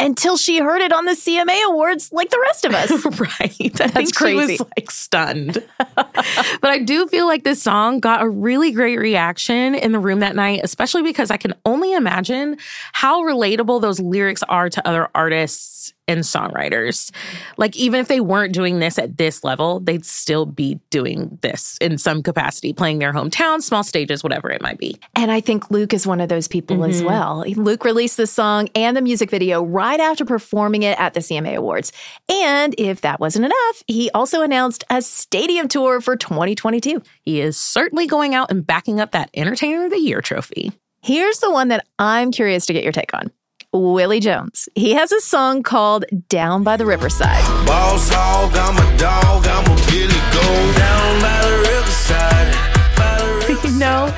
until 0.00 0.36
she 0.36 0.58
heard 0.58 0.80
it 0.80 0.92
on 0.92 1.06
the 1.06 1.12
CMA 1.12 1.68
Awards, 1.68 2.12
like 2.12 2.30
the 2.30 2.38
rest 2.40 2.64
of 2.64 2.74
us. 2.74 2.90
right. 3.40 3.72
That's 3.74 3.96
I 3.96 4.04
crazy. 4.04 4.56
She 4.56 4.62
was 4.62 4.68
like 4.76 4.90
stunned. 4.90 5.64
but 5.96 6.64
I 6.64 6.78
do 6.78 7.06
feel 7.08 7.26
like 7.26 7.44
this 7.44 7.62
song 7.62 8.00
got 8.00 8.22
a 8.22 8.28
really 8.28 8.70
great 8.70 8.98
reaction 8.98 9.74
in 9.74 9.92
the 9.92 9.98
room 9.98 10.20
that 10.20 10.36
night, 10.36 10.60
especially 10.62 11.02
because 11.02 11.30
I 11.30 11.36
can 11.36 11.54
only 11.64 11.92
imagine 11.92 12.56
how 12.92 13.22
relatable 13.22 13.80
those 13.80 14.00
lyrics 14.00 14.42
are 14.44 14.68
to 14.68 14.86
other 14.86 15.08
artists 15.14 15.92
and 16.08 16.20
songwriters. 16.20 17.12
Like, 17.58 17.76
even 17.76 18.00
if 18.00 18.08
they 18.08 18.20
weren't 18.20 18.54
doing 18.54 18.78
this 18.78 18.98
at 18.98 19.18
this 19.18 19.44
level, 19.44 19.78
they'd 19.80 20.06
still 20.06 20.46
be 20.46 20.80
doing 20.90 21.38
this 21.42 21.76
in 21.80 21.98
some 21.98 22.22
capacity, 22.22 22.72
playing 22.72 22.98
their 22.98 23.12
hometown, 23.12 23.62
small 23.62 23.84
stages, 23.84 24.24
whatever 24.24 24.50
it 24.50 24.62
might 24.62 24.78
be. 24.78 24.98
And 25.14 25.30
I 25.30 25.40
think 25.40 25.70
Luke 25.70 25.92
is 25.92 26.06
one 26.06 26.20
of 26.20 26.30
those 26.30 26.48
people 26.48 26.78
mm-hmm. 26.78 26.90
as 26.90 27.02
well. 27.02 27.44
Luke 27.46 27.84
released 27.84 28.16
the 28.16 28.26
song 28.26 28.68
and 28.74 28.96
the 28.96 29.02
music 29.02 29.30
video 29.30 29.62
right 29.62 30.00
after 30.00 30.24
performing 30.24 30.82
it 30.82 30.98
at 30.98 31.14
the 31.14 31.20
CMA 31.20 31.54
Awards. 31.54 31.92
And 32.28 32.74
if 32.78 33.02
that 33.02 33.20
wasn't 33.20 33.44
enough, 33.44 33.82
he 33.86 34.10
also 34.12 34.40
announced 34.40 34.84
a 34.90 35.02
stadium 35.02 35.68
tour 35.68 36.00
for 36.00 36.16
2022. 36.16 37.02
He 37.22 37.40
is 37.40 37.58
certainly 37.58 38.06
going 38.06 38.34
out 38.34 38.50
and 38.50 38.66
backing 38.66 38.98
up 38.98 39.12
that 39.12 39.30
Entertainer 39.34 39.84
of 39.84 39.90
the 39.90 40.00
Year 40.00 40.22
trophy. 40.22 40.72
Here's 41.00 41.38
the 41.38 41.50
one 41.50 41.68
that 41.68 41.86
I'm 41.98 42.32
curious 42.32 42.66
to 42.66 42.72
get 42.72 42.82
your 42.82 42.92
take 42.92 43.14
on. 43.14 43.30
Willie 43.72 44.20
Jones. 44.20 44.68
He 44.74 44.92
has 44.94 45.12
a 45.12 45.20
song 45.20 45.62
called 45.62 46.04
Down 46.28 46.64
by 46.64 46.76
the 46.76 46.86
Riverside. 46.86 47.44
Boss 47.66 48.08
hog, 48.10 48.50
I'm 48.54 48.76
a 48.76 48.98
dog, 48.98 49.46
I'm 49.46 49.64
a 49.64 49.76
Billy 49.86 50.20
Gold. 50.32 50.76
Down 50.76 51.20
by 51.20 51.40
the 51.44 51.56
riverside. 51.70 52.96
By 52.96 53.18
the 53.18 53.26
riverside. 53.46 53.70
you 53.72 53.78
know, 53.78 54.14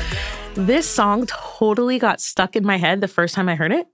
this 0.66 0.88
song 0.88 1.26
totally 1.26 1.98
got 1.98 2.20
stuck 2.20 2.56
in 2.56 2.64
my 2.64 2.76
head 2.76 3.00
the 3.00 3.08
first 3.08 3.34
time 3.34 3.48
I 3.48 3.54
heard 3.54 3.72
it. 3.72 3.86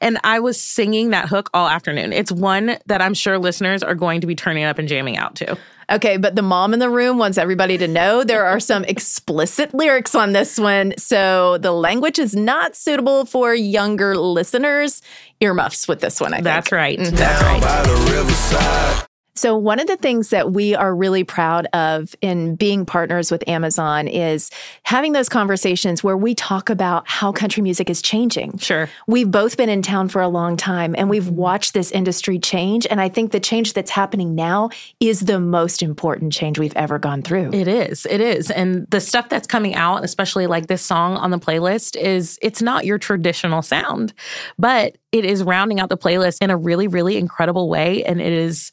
And 0.00 0.18
I 0.24 0.40
was 0.40 0.60
singing 0.60 1.10
that 1.10 1.28
hook 1.28 1.50
all 1.52 1.68
afternoon. 1.68 2.12
It's 2.12 2.32
one 2.32 2.78
that 2.86 3.02
I'm 3.02 3.14
sure 3.14 3.38
listeners 3.38 3.82
are 3.82 3.94
going 3.94 4.20
to 4.22 4.26
be 4.26 4.34
turning 4.34 4.64
up 4.64 4.78
and 4.78 4.88
jamming 4.88 5.16
out 5.16 5.34
to. 5.36 5.58
Okay, 5.90 6.18
but 6.18 6.36
the 6.36 6.42
mom 6.42 6.74
in 6.74 6.80
the 6.80 6.90
room 6.90 7.18
wants 7.18 7.38
everybody 7.38 7.78
to 7.78 7.88
know 7.88 8.22
there 8.22 8.44
are 8.44 8.60
some 8.60 8.84
explicit 8.84 9.72
lyrics 9.72 10.14
on 10.14 10.32
this 10.32 10.58
one. 10.58 10.92
So 10.98 11.58
the 11.58 11.72
language 11.72 12.18
is 12.18 12.36
not 12.36 12.76
suitable 12.76 13.24
for 13.24 13.54
younger 13.54 14.16
listeners. 14.16 15.00
Earmuffs 15.40 15.88
with 15.88 16.00
this 16.00 16.20
one, 16.20 16.34
I 16.34 16.36
think. 16.36 16.44
That's 16.44 16.72
right. 16.72 16.98
That's 16.98 17.42
right. 17.42 19.07
So, 19.38 19.56
one 19.56 19.78
of 19.78 19.86
the 19.86 19.96
things 19.96 20.30
that 20.30 20.52
we 20.52 20.74
are 20.74 20.94
really 20.94 21.22
proud 21.24 21.66
of 21.72 22.14
in 22.20 22.56
being 22.56 22.84
partners 22.84 23.30
with 23.30 23.46
Amazon 23.48 24.08
is 24.08 24.50
having 24.82 25.12
those 25.12 25.28
conversations 25.28 26.02
where 26.02 26.16
we 26.16 26.34
talk 26.34 26.70
about 26.70 27.06
how 27.06 27.30
country 27.30 27.62
music 27.62 27.88
is 27.88 28.02
changing. 28.02 28.58
Sure. 28.58 28.88
We've 29.06 29.30
both 29.30 29.56
been 29.56 29.68
in 29.68 29.82
town 29.82 30.08
for 30.08 30.20
a 30.20 30.28
long 30.28 30.56
time 30.56 30.94
and 30.98 31.08
we've 31.08 31.28
watched 31.28 31.72
this 31.72 31.92
industry 31.92 32.38
change. 32.38 32.86
And 32.90 33.00
I 33.00 33.08
think 33.08 33.30
the 33.30 33.40
change 33.40 33.74
that's 33.74 33.90
happening 33.90 34.34
now 34.34 34.70
is 34.98 35.20
the 35.20 35.38
most 35.38 35.82
important 35.82 36.32
change 36.32 36.58
we've 36.58 36.76
ever 36.76 36.98
gone 36.98 37.22
through. 37.22 37.52
It 37.52 37.68
is. 37.68 38.06
It 38.10 38.20
is. 38.20 38.50
And 38.50 38.86
the 38.90 39.00
stuff 39.00 39.28
that's 39.28 39.46
coming 39.46 39.74
out, 39.74 40.04
especially 40.04 40.46
like 40.48 40.66
this 40.66 40.82
song 40.82 41.16
on 41.16 41.30
the 41.30 41.38
playlist, 41.38 41.96
is 41.96 42.38
it's 42.42 42.60
not 42.60 42.84
your 42.84 42.98
traditional 42.98 43.62
sound, 43.62 44.12
but 44.58 44.96
it 45.12 45.24
is 45.24 45.42
rounding 45.42 45.80
out 45.80 45.88
the 45.88 45.96
playlist 45.96 46.38
in 46.42 46.50
a 46.50 46.56
really, 46.56 46.88
really 46.88 47.16
incredible 47.16 47.68
way. 47.68 48.04
And 48.04 48.20
it 48.20 48.32
is 48.32 48.72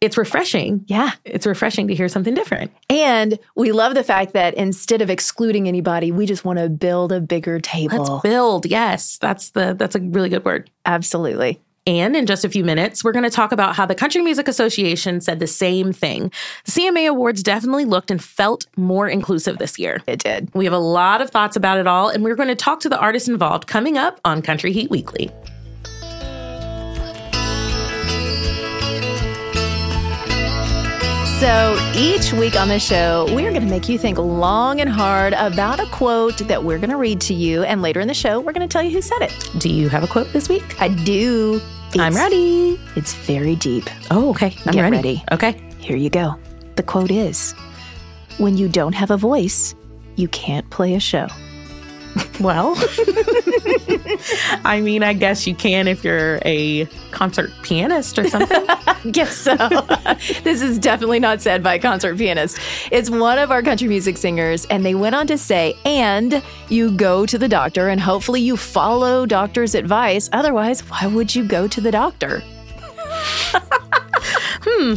it's 0.00 0.18
refreshing. 0.18 0.84
Yeah. 0.86 1.12
It's 1.24 1.46
refreshing 1.46 1.88
to 1.88 1.94
hear 1.94 2.08
something 2.08 2.34
different. 2.34 2.72
And 2.90 3.38
we 3.54 3.72
love 3.72 3.94
the 3.94 4.04
fact 4.04 4.32
that 4.34 4.54
instead 4.54 5.02
of 5.02 5.10
excluding 5.10 5.68
anybody, 5.68 6.12
we 6.12 6.26
just 6.26 6.44
want 6.44 6.58
to 6.58 6.68
build 6.68 7.12
a 7.12 7.20
bigger 7.20 7.60
table. 7.60 7.98
Let's 7.98 8.22
build. 8.22 8.66
Yes. 8.66 9.18
That's 9.18 9.50
the 9.50 9.74
that's 9.74 9.94
a 9.94 10.00
really 10.00 10.28
good 10.28 10.44
word. 10.44 10.70
Absolutely. 10.84 11.60
And 11.86 12.16
in 12.16 12.26
just 12.26 12.44
a 12.44 12.48
few 12.48 12.64
minutes, 12.64 13.04
we're 13.04 13.12
going 13.12 13.22
to 13.22 13.30
talk 13.30 13.52
about 13.52 13.76
how 13.76 13.86
the 13.86 13.94
Country 13.94 14.20
Music 14.20 14.48
Association 14.48 15.20
said 15.20 15.38
the 15.38 15.46
same 15.46 15.92
thing. 15.92 16.32
The 16.64 16.72
CMA 16.72 17.08
Awards 17.08 17.44
definitely 17.44 17.84
looked 17.84 18.10
and 18.10 18.22
felt 18.22 18.66
more 18.76 19.08
inclusive 19.08 19.58
this 19.58 19.78
year. 19.78 20.02
It 20.08 20.18
did. 20.18 20.52
We 20.52 20.64
have 20.64 20.74
a 20.74 20.78
lot 20.78 21.22
of 21.22 21.30
thoughts 21.30 21.54
about 21.54 21.78
it 21.78 21.86
all, 21.86 22.08
and 22.08 22.24
we're 22.24 22.34
going 22.34 22.48
to 22.48 22.56
talk 22.56 22.80
to 22.80 22.88
the 22.88 22.98
artists 22.98 23.28
involved 23.28 23.68
coming 23.68 23.96
up 23.96 24.20
on 24.24 24.42
Country 24.42 24.72
Heat 24.72 24.90
Weekly. 24.90 25.30
So 31.40 31.76
each 31.94 32.32
week 32.32 32.58
on 32.58 32.68
the 32.68 32.78
show, 32.80 33.26
we're 33.28 33.50
going 33.50 33.60
to 33.60 33.68
make 33.68 33.90
you 33.90 33.98
think 33.98 34.16
long 34.16 34.80
and 34.80 34.88
hard 34.88 35.34
about 35.34 35.78
a 35.80 35.86
quote 35.86 36.38
that 36.38 36.64
we're 36.64 36.78
going 36.78 36.88
to 36.90 36.96
read 36.96 37.20
to 37.22 37.34
you. 37.34 37.62
And 37.64 37.82
later 37.82 38.00
in 38.00 38.08
the 38.08 38.14
show, 38.14 38.40
we're 38.40 38.54
going 38.54 38.66
to 38.66 38.72
tell 38.72 38.82
you 38.82 38.90
who 38.90 39.02
said 39.02 39.20
it. 39.20 39.50
Do 39.58 39.68
you 39.68 39.90
have 39.90 40.02
a 40.02 40.06
quote 40.06 40.32
this 40.32 40.48
week? 40.48 40.80
I 40.80 40.88
do. 40.88 41.60
I'm 41.98 42.14
ready. 42.14 42.80
It's 42.96 43.12
very 43.12 43.54
deep. 43.54 43.84
Oh, 44.10 44.30
okay. 44.30 44.56
I'm 44.64 44.72
Get 44.72 44.80
ready. 44.80 44.96
ready. 44.96 45.24
Okay. 45.30 45.60
Here 45.78 45.96
you 45.96 46.08
go. 46.08 46.36
The 46.76 46.82
quote 46.82 47.10
is 47.10 47.52
When 48.38 48.56
you 48.56 48.66
don't 48.66 48.94
have 48.94 49.10
a 49.10 49.18
voice, 49.18 49.74
you 50.14 50.28
can't 50.28 50.68
play 50.70 50.94
a 50.94 51.00
show. 51.00 51.26
Well, 52.40 52.74
I 54.64 54.80
mean, 54.82 55.02
I 55.02 55.12
guess 55.14 55.46
you 55.46 55.54
can 55.54 55.88
if 55.88 56.04
you're 56.04 56.38
a 56.44 56.84
concert 57.10 57.50
pianist 57.62 58.18
or 58.18 58.28
something. 58.28 58.66
Guess 59.12 59.36
so. 59.36 59.56
this 60.42 60.60
is 60.62 60.78
definitely 60.78 61.20
not 61.20 61.40
said 61.40 61.62
by 61.62 61.74
a 61.74 61.78
concert 61.78 62.18
pianist. 62.18 62.58
It's 62.90 63.08
one 63.08 63.38
of 63.38 63.50
our 63.50 63.62
country 63.62 63.88
music 63.88 64.16
singers, 64.16 64.66
and 64.66 64.84
they 64.84 64.94
went 64.94 65.14
on 65.14 65.26
to 65.28 65.38
say, 65.38 65.74
and 65.84 66.42
you 66.68 66.90
go 66.90 67.24
to 67.24 67.38
the 67.38 67.48
doctor, 67.48 67.88
and 67.88 68.00
hopefully 68.00 68.40
you 68.40 68.56
follow 68.56 69.24
doctor's 69.24 69.74
advice. 69.74 70.28
Otherwise, 70.32 70.80
why 70.80 71.06
would 71.06 71.34
you 71.34 71.44
go 71.44 71.66
to 71.68 71.80
the 71.80 71.90
doctor? 71.90 72.42
Hmm. 74.68 74.94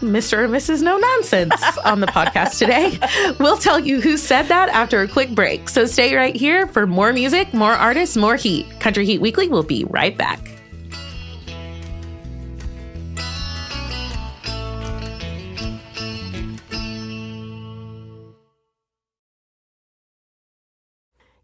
Mr. 0.00 0.44
and 0.44 0.54
Mrs. 0.54 0.80
No 0.80 0.96
Nonsense 0.96 1.78
on 1.84 2.00
the 2.00 2.06
podcast 2.06 2.58
today. 2.58 2.98
We'll 3.40 3.58
tell 3.58 3.80
you 3.80 4.00
who 4.00 4.16
said 4.16 4.44
that 4.44 4.68
after 4.68 5.02
a 5.02 5.08
quick 5.08 5.30
break. 5.34 5.68
So 5.68 5.86
stay 5.86 6.14
right 6.14 6.36
here 6.36 6.68
for 6.68 6.86
more 6.86 7.12
music, 7.12 7.52
more 7.52 7.72
artists, 7.72 8.16
more 8.16 8.36
heat. 8.36 8.66
Country 8.78 9.04
Heat 9.06 9.20
Weekly 9.20 9.48
will 9.48 9.64
be 9.64 9.84
right 9.84 10.16
back. 10.16 10.38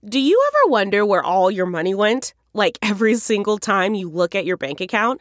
Do 0.07 0.21
you 0.21 0.41
ever 0.49 0.71
wonder 0.71 1.05
where 1.05 1.25
all 1.25 1.51
your 1.51 1.67
money 1.67 1.95
went? 1.95 2.35
Like 2.53 2.79
every 2.83 3.17
single 3.17 3.59
time 3.59 3.95
you 3.95 4.09
look 4.09 4.35
at 4.35 4.45
your 4.45 4.57
bank 4.57 4.81
account? 4.81 5.21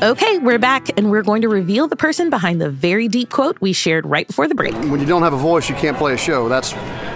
Okay, 0.00 0.38
we're 0.38 0.60
back, 0.60 0.96
and 0.96 1.10
we're 1.10 1.24
going 1.24 1.42
to 1.42 1.48
reveal 1.48 1.88
the 1.88 1.96
person 1.96 2.30
behind 2.30 2.60
the 2.60 2.70
very 2.70 3.08
deep 3.08 3.30
quote 3.30 3.60
we 3.60 3.72
shared 3.72 4.06
right 4.06 4.28
before 4.28 4.46
the 4.46 4.54
break. 4.54 4.72
when 4.74 5.00
you 5.00 5.06
don't 5.06 5.22
have 5.22 5.32
a 5.32 5.36
voice, 5.38 5.68
you 5.68 5.74
can't 5.74 5.96
play 5.96 6.14
a 6.14 6.16
show. 6.16 6.48
That's 6.48 6.70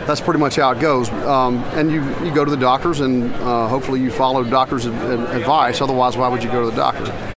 that's 0.05 0.21
pretty 0.21 0.41
much 0.41 0.57
how 0.57 0.73
it 0.73 0.81
goes. 0.81 1.09
Um, 1.11 1.59
and 1.75 1.93
you, 1.93 2.03
you 2.25 2.35
go 2.35 2.45
to 2.45 2.51
the 2.51 2.57
doctors, 2.57 2.99
and 2.99 3.33
uh, 3.35 3.69
hopefully 3.69 4.01
you 4.01 4.11
follow 4.11 4.43
doctors' 4.43 4.85
ad- 4.85 4.95
ad- 4.95 5.37
advice. 5.37 5.81
Otherwise, 5.81 6.17
why 6.17 6.27
would 6.27 6.43
you 6.43 6.51
go 6.51 6.65
to 6.65 6.71
the 6.71 6.77
doctor? 6.77 7.32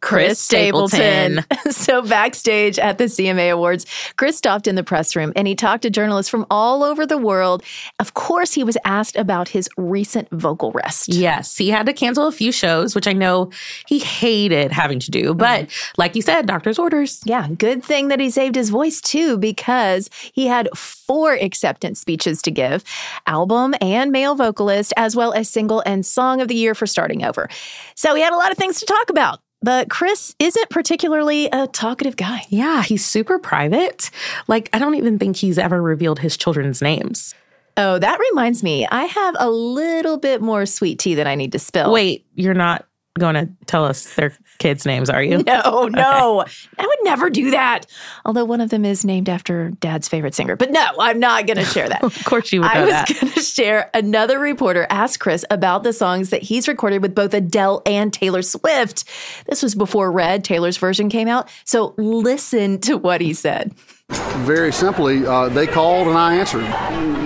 Chris 0.00 0.38
Stapleton. 0.38 1.44
so, 1.70 2.02
backstage 2.02 2.78
at 2.78 2.98
the 2.98 3.04
CMA 3.04 3.52
Awards, 3.52 3.86
Chris 4.16 4.36
stopped 4.36 4.66
in 4.66 4.74
the 4.74 4.84
press 4.84 5.16
room 5.16 5.32
and 5.36 5.46
he 5.46 5.54
talked 5.54 5.82
to 5.82 5.90
journalists 5.90 6.30
from 6.30 6.46
all 6.50 6.84
over 6.84 7.06
the 7.06 7.18
world. 7.18 7.62
Of 7.98 8.14
course, 8.14 8.52
he 8.52 8.64
was 8.64 8.76
asked 8.84 9.16
about 9.16 9.48
his 9.48 9.68
recent 9.76 10.28
vocal 10.30 10.72
rest. 10.72 11.08
Yes, 11.08 11.56
he 11.56 11.70
had 11.70 11.86
to 11.86 11.92
cancel 11.92 12.26
a 12.26 12.32
few 12.32 12.52
shows, 12.52 12.94
which 12.94 13.06
I 13.06 13.12
know 13.12 13.50
he 13.86 13.98
hated 13.98 14.72
having 14.72 15.00
to 15.00 15.10
do. 15.10 15.34
But 15.34 15.66
mm-hmm. 15.66 16.00
like 16.00 16.14
you 16.14 16.22
said, 16.22 16.46
doctor's 16.46 16.78
orders. 16.78 17.20
Yeah, 17.24 17.48
good 17.48 17.82
thing 17.82 18.08
that 18.08 18.20
he 18.20 18.30
saved 18.30 18.54
his 18.54 18.70
voice 18.70 19.00
too, 19.00 19.38
because 19.38 20.10
he 20.32 20.46
had 20.46 20.68
four 20.76 21.34
acceptance 21.34 22.00
speeches 22.00 22.42
to 22.42 22.50
give 22.50 22.84
album 23.26 23.74
and 23.80 24.12
male 24.12 24.34
vocalist, 24.34 24.92
as 24.96 25.16
well 25.16 25.32
as 25.32 25.48
single 25.48 25.82
and 25.86 26.04
song 26.04 26.40
of 26.40 26.48
the 26.48 26.54
year 26.54 26.74
for 26.74 26.86
starting 26.86 27.24
over. 27.24 27.48
So 27.94 28.14
he 28.14 28.22
had 28.22 28.32
a 28.32 28.36
lot 28.36 28.52
of 28.52 28.58
things 28.58 28.80
to 28.80 28.86
talk 28.86 29.10
about. 29.10 29.40
But 29.60 29.90
Chris 29.90 30.34
isn't 30.38 30.70
particularly 30.70 31.46
a 31.46 31.66
talkative 31.66 32.16
guy. 32.16 32.42
Yeah, 32.48 32.82
he's 32.82 33.04
super 33.04 33.38
private. 33.38 34.10
Like, 34.46 34.70
I 34.72 34.78
don't 34.78 34.94
even 34.94 35.18
think 35.18 35.36
he's 35.36 35.58
ever 35.58 35.82
revealed 35.82 36.20
his 36.20 36.36
children's 36.36 36.80
names. 36.80 37.34
Oh, 37.76 37.98
that 37.98 38.18
reminds 38.18 38.64
me, 38.64 38.86
I 38.88 39.04
have 39.04 39.36
a 39.38 39.48
little 39.48 40.16
bit 40.16 40.42
more 40.42 40.66
sweet 40.66 40.98
tea 40.98 41.14
that 41.14 41.28
I 41.28 41.36
need 41.36 41.52
to 41.52 41.60
spill. 41.60 41.92
Wait, 41.92 42.26
you're 42.34 42.54
not 42.54 42.87
going 43.18 43.34
to 43.34 43.48
tell 43.66 43.84
us 43.84 44.14
their 44.14 44.32
kids' 44.58 44.84
names, 44.86 45.10
are 45.10 45.22
you? 45.22 45.44
No, 45.48 45.88
no. 45.88 46.44
I 46.78 46.86
would 46.86 46.98
never 47.02 47.30
do 47.30 47.50
that. 47.52 47.86
Although 48.24 48.44
one 48.44 48.60
of 48.60 48.70
them 48.70 48.84
is 48.84 49.04
named 49.04 49.28
after 49.28 49.70
dad's 49.80 50.08
favorite 50.08 50.34
singer. 50.34 50.56
But 50.56 50.70
no, 50.70 50.86
I'm 51.00 51.18
not 51.18 51.46
going 51.46 51.56
to 51.56 51.64
share 51.64 51.88
that. 51.88 52.02
Of 52.08 52.24
course 52.24 52.52
you 52.52 52.60
would 52.60 52.70
I 52.70 52.74
know 52.80 52.86
was 52.86 53.20
going 53.20 53.32
to 53.32 53.40
share 53.40 53.90
another 53.94 54.38
reporter 54.38 54.86
asked 54.90 55.20
Chris 55.20 55.44
about 55.50 55.84
the 55.84 55.92
songs 55.92 56.30
that 56.30 56.42
he's 56.42 56.68
recorded 56.68 57.02
with 57.02 57.14
both 57.14 57.32
Adele 57.34 57.82
and 57.86 58.12
Taylor 58.12 58.42
Swift. 58.42 59.04
This 59.46 59.62
was 59.62 59.74
before 59.74 60.10
Red, 60.12 60.44
Taylor's 60.44 60.76
version, 60.76 61.08
came 61.08 61.28
out. 61.28 61.48
So 61.64 61.94
listen 61.96 62.80
to 62.82 62.96
what 62.96 63.20
he 63.20 63.32
said. 63.34 63.74
Very 64.08 64.72
simply, 64.72 65.26
uh, 65.26 65.48
they 65.48 65.66
called 65.66 66.08
and 66.08 66.16
I 66.16 66.34
answered. 66.36 66.64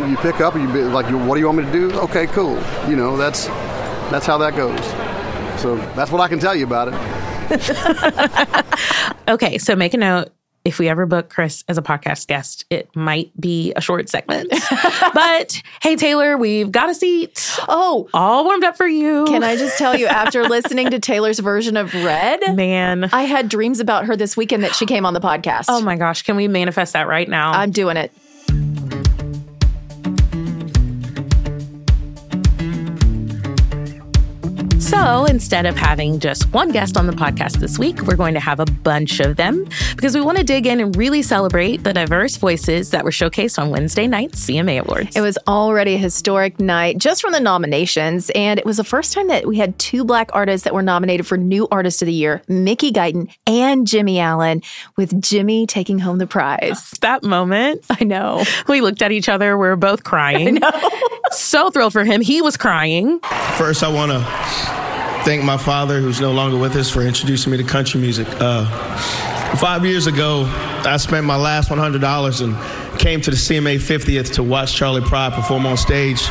You 0.08 0.16
pick 0.16 0.40
up, 0.40 0.56
and 0.56 0.66
you 0.66 0.72
be 0.72 0.82
like, 0.82 1.06
"What 1.28 1.34
do 1.34 1.40
you 1.40 1.46
want 1.46 1.58
me 1.58 1.64
to 1.64 1.72
do?" 1.72 1.92
Okay, 2.00 2.26
cool. 2.26 2.61
You 2.88 2.96
know, 2.96 3.16
that's 3.16 3.46
that's 4.11 4.26
how 4.26 4.37
that 4.38 4.56
goes. 4.56 4.80
So 5.62 5.76
that's 5.95 6.11
what 6.11 6.21
I 6.21 6.28
can 6.28 6.38
tell 6.40 6.54
you 6.54 6.66
about 6.66 6.88
it. 6.88 6.95
Okay, 9.28 9.57
so 9.59 9.76
make 9.76 9.95
a 9.95 9.99
note. 9.99 10.31
If 10.64 10.78
we 10.78 10.88
ever 10.88 11.07
book 11.07 11.28
Chris 11.28 11.64
as 11.69 11.76
a 11.78 11.83
podcast 11.83 12.26
guest, 12.28 12.64
it 12.71 12.95
might 12.95 13.31
be 13.40 13.73
a 13.75 13.81
short 13.81 14.09
segment. 14.09 14.52
but 15.14 15.61
hey, 15.83 15.97
Taylor, 15.97 16.37
we've 16.37 16.71
got 16.71 16.88
a 16.88 16.95
seat 16.95 17.57
Oh, 17.69 18.09
all 18.14 18.45
warmed 18.45 18.62
up 18.64 18.76
for 18.76 18.87
you. 18.87 19.25
can 19.26 19.42
I 19.42 19.57
just 19.57 19.76
tell 19.78 19.97
you, 19.97 20.07
after 20.07 20.45
listening 20.49 20.90
to 20.90 21.00
Taylor's 21.00 21.38
version 21.40 21.76
of 21.76 21.92
Red, 21.95 22.54
Man. 22.54 23.09
I 23.12 23.23
had 23.23 23.49
dreams 23.49 23.81
about 23.81 24.07
her 24.07 24.16
this 24.16 24.37
weekend 24.37 24.62
that 24.64 24.75
she 24.75 24.87
came 24.87 25.04
on 25.07 25.14
the 25.14 25.21
podcast. 25.21 25.64
Oh 25.69 25.81
my 25.81 25.97
gosh, 25.97 26.23
can 26.23 26.37
we 26.37 26.47
manifest 26.49 26.92
that 26.92 27.09
right 27.09 27.28
now? 27.28 27.52
I'm 27.52 27.71
doing 27.73 27.97
it. 27.97 28.12
So 35.02 35.25
instead 35.25 35.66
of 35.66 35.76
having 35.76 36.21
just 36.21 36.52
one 36.52 36.71
guest 36.71 36.97
on 36.97 37.09
the 37.09 37.12
podcast 37.12 37.54
this 37.59 37.76
week, 37.76 38.02
we're 38.02 38.14
going 38.14 38.35
to 38.35 38.40
have 38.40 38.61
a 38.61 38.64
bunch 38.64 39.18
of 39.18 39.35
them 39.35 39.66
because 39.97 40.14
we 40.14 40.21
want 40.21 40.38
to 40.38 40.44
dig 40.44 40.64
in 40.64 40.78
and 40.78 40.97
really 40.97 41.23
celebrate 41.23 41.82
the 41.82 41.92
diverse 41.92 42.37
voices 42.37 42.90
that 42.90 43.02
were 43.02 43.11
showcased 43.11 43.61
on 43.61 43.71
Wednesday 43.71 44.06
night's 44.06 44.47
CMA 44.47 44.78
Awards. 44.78 45.16
It 45.16 45.21
was 45.21 45.37
already 45.49 45.94
a 45.97 45.99
historic 45.99 46.61
night 46.61 46.99
just 46.99 47.21
from 47.21 47.32
the 47.32 47.40
nominations, 47.40 48.30
and 48.37 48.61
it 48.61 48.64
was 48.64 48.76
the 48.76 48.85
first 48.85 49.12
time 49.12 49.26
that 49.26 49.44
we 49.44 49.56
had 49.56 49.76
two 49.76 50.04
black 50.04 50.30
artists 50.35 50.62
that 50.62 50.73
were 50.73 50.82
nominated 50.82 51.26
for 51.26 51.37
New 51.37 51.66
Artist 51.73 52.00
of 52.02 52.06
the 52.06 52.12
Year, 52.12 52.40
Mickey 52.47 52.92
Guyton 52.92 53.28
and 53.44 53.88
Jimmy 53.88 54.21
Allen, 54.21 54.62
with 54.97 55.21
Jimmy 55.21 55.66
taking 55.66 55.99
home 55.99 56.18
the 56.18 56.28
prize. 56.28 56.90
That 57.02 57.25
moment, 57.25 57.85
I 57.90 58.04
know. 58.04 58.44
we 58.68 58.80
looked 58.80 59.02
at 59.02 59.11
each 59.11 59.28
other, 59.28 59.59
we 59.59 59.66
were 59.66 59.75
both 59.75 60.04
crying. 60.04 60.61
so 61.32 61.73
thrilled 61.73 61.92
for 61.92 62.04
him. 62.04 62.21
He 62.21 62.40
was 62.40 62.56
crying. 62.56 63.18
First, 63.56 63.82
I 63.82 63.88
want 63.92 64.12
to 64.12 64.91
thank 65.25 65.45
my 65.45 65.57
father, 65.57 66.00
who's 66.00 66.21
no 66.21 66.33
longer 66.33 66.57
with 66.57 66.75
us, 66.76 66.91
for 66.91 67.02
introducing 67.02 67.52
me 67.52 67.59
to 67.59 67.64
country 67.64 68.00
music. 68.00 68.26
Uh, 68.41 68.67
five 69.57 69.85
years 69.85 70.07
ago, 70.07 70.45
I 70.85 70.97
spent 70.97 71.25
my 71.26 71.37
last 71.37 71.69
$100 71.71 72.43
and 72.43 72.99
came 72.99 73.21
to 73.21 73.31
the 73.31 73.37
CMA 73.37 73.76
50th 73.76 74.35
to 74.35 74.43
watch 74.43 74.75
Charley 74.75 75.00
Pride 75.00 75.33
perform 75.33 75.67
on 75.67 75.76
stage. 75.76 76.23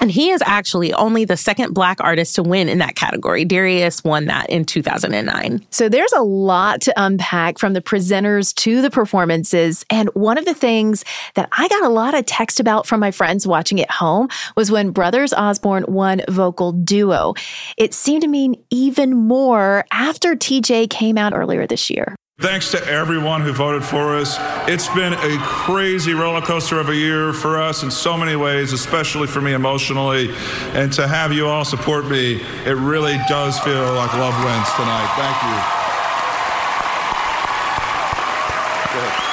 And 0.00 0.10
he 0.10 0.30
is 0.30 0.42
actually 0.44 0.92
only 0.92 1.24
the 1.24 1.36
second 1.36 1.74
black 1.74 2.00
artist 2.00 2.34
to 2.36 2.42
win 2.42 2.68
in 2.68 2.78
that 2.78 2.96
category. 2.96 3.44
Darius 3.44 4.04
won 4.04 4.26
that 4.26 4.48
in 4.50 4.64
2009. 4.64 5.66
So 5.70 5.88
there's 5.88 6.12
a 6.12 6.22
lot 6.22 6.80
to 6.82 6.94
unpack 6.96 7.58
from 7.58 7.72
the 7.72 7.80
presenters 7.80 8.54
to 8.56 8.82
the 8.82 8.90
performances. 8.90 9.84
And 9.90 10.08
one 10.10 10.38
of 10.38 10.44
the 10.44 10.54
things 10.54 11.04
that 11.34 11.48
I 11.52 11.68
got 11.68 11.84
a 11.84 11.88
lot 11.88 12.14
of 12.14 12.26
text 12.26 12.60
about 12.60 12.86
from 12.86 13.00
my 13.00 13.10
friends 13.10 13.46
watching 13.46 13.80
at 13.80 13.90
home 13.90 14.28
was 14.56 14.70
when 14.70 14.90
Brothers 14.90 15.32
Osborne 15.32 15.84
won 15.88 16.20
vocal 16.28 16.72
duo. 16.72 17.34
It 17.76 17.94
seemed 17.94 18.22
to 18.22 18.28
mean 18.28 18.62
even 18.70 19.16
more 19.16 19.84
after 19.90 20.36
TJ 20.36 20.90
came 20.90 21.18
out 21.18 21.34
earlier 21.34 21.66
this 21.66 21.90
year. 21.90 22.16
Thanks 22.38 22.70
to 22.72 22.86
everyone 22.86 23.40
who 23.40 23.50
voted 23.54 23.82
for 23.82 24.14
us. 24.14 24.36
It's 24.68 24.88
been 24.88 25.14
a 25.14 25.38
crazy 25.38 26.12
roller 26.12 26.42
coaster 26.42 26.78
of 26.78 26.90
a 26.90 26.94
year 26.94 27.32
for 27.32 27.58
us 27.58 27.82
in 27.82 27.90
so 27.90 28.14
many 28.14 28.36
ways, 28.36 28.74
especially 28.74 29.26
for 29.26 29.40
me 29.40 29.54
emotionally. 29.54 30.28
And 30.74 30.92
to 30.92 31.08
have 31.08 31.32
you 31.32 31.46
all 31.46 31.64
support 31.64 32.04
me, 32.04 32.34
it 32.66 32.76
really 32.76 33.16
does 33.26 33.58
feel 33.60 33.90
like 33.94 34.12
love 34.12 34.36
wins 34.44 34.70
tonight. 34.76 35.08
Thank 35.16 35.42
you. 39.22 39.25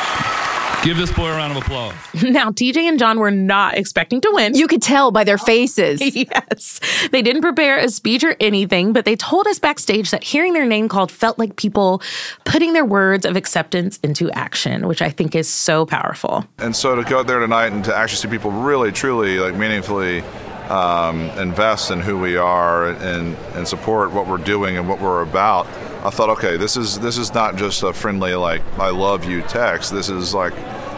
Give 0.83 0.97
this 0.97 1.13
boy 1.13 1.29
a 1.29 1.37
round 1.37 1.55
of 1.55 1.63
applause. 1.63 1.93
Now, 2.23 2.49
TJ 2.51 2.75
and 2.75 2.99
John 2.99 3.19
were 3.19 3.31
not 3.31 3.77
expecting 3.77 4.19
to 4.19 4.29
win. 4.33 4.53
You 4.53 4.67
could 4.67 4.81
tell 4.81 5.11
by 5.11 5.23
their 5.23 5.37
faces. 5.37 6.01
yes. 6.15 6.81
They 7.11 7.21
didn't 7.21 7.41
prepare 7.41 7.77
a 7.77 7.87
speech 7.87 8.23
or 8.23 8.35
anything, 8.41 8.91
but 8.91 9.05
they 9.05 9.15
told 9.15 9.47
us 9.47 9.59
backstage 9.59 10.11
that 10.11 10.25
hearing 10.25 10.51
their 10.51 10.65
name 10.65 10.89
called 10.89 11.09
felt 11.09 11.39
like 11.39 11.55
people 11.55 12.01
putting 12.43 12.73
their 12.73 12.83
words 12.83 13.25
of 13.25 13.37
acceptance 13.37 13.97
into 14.03 14.29
action, 14.31 14.87
which 14.87 15.01
I 15.01 15.09
think 15.09 15.35
is 15.35 15.47
so 15.47 15.85
powerful. 15.85 16.45
And 16.57 16.75
so 16.75 16.95
to 16.95 17.03
go 17.03 17.19
out 17.19 17.27
there 17.27 17.39
tonight 17.39 17.71
and 17.71 17.85
to 17.85 17.95
actually 17.95 18.17
see 18.17 18.27
people 18.27 18.51
really, 18.51 18.91
truly, 18.91 19.39
like 19.39 19.55
meaningfully 19.55 20.21
um, 20.69 21.29
invest 21.37 21.91
in 21.91 22.01
who 22.01 22.19
we 22.19 22.35
are 22.35 22.89
and, 22.89 23.37
and 23.53 23.67
support 23.67 24.11
what 24.11 24.27
we're 24.27 24.37
doing 24.37 24.77
and 24.77 24.89
what 24.89 24.99
we're 24.99 25.21
about. 25.21 25.65
I 26.03 26.09
thought, 26.09 26.29
okay, 26.31 26.57
this 26.57 26.75
is 26.75 26.99
this 26.99 27.17
is 27.17 27.33
not 27.33 27.55
just 27.55 27.81
a 27.81 27.93
friendly 27.93 28.35
like 28.35 28.61
"I 28.77 28.89
love 28.89 29.23
you" 29.23 29.41
text. 29.43 29.93
This 29.93 30.09
is 30.09 30.33
like 30.33 30.53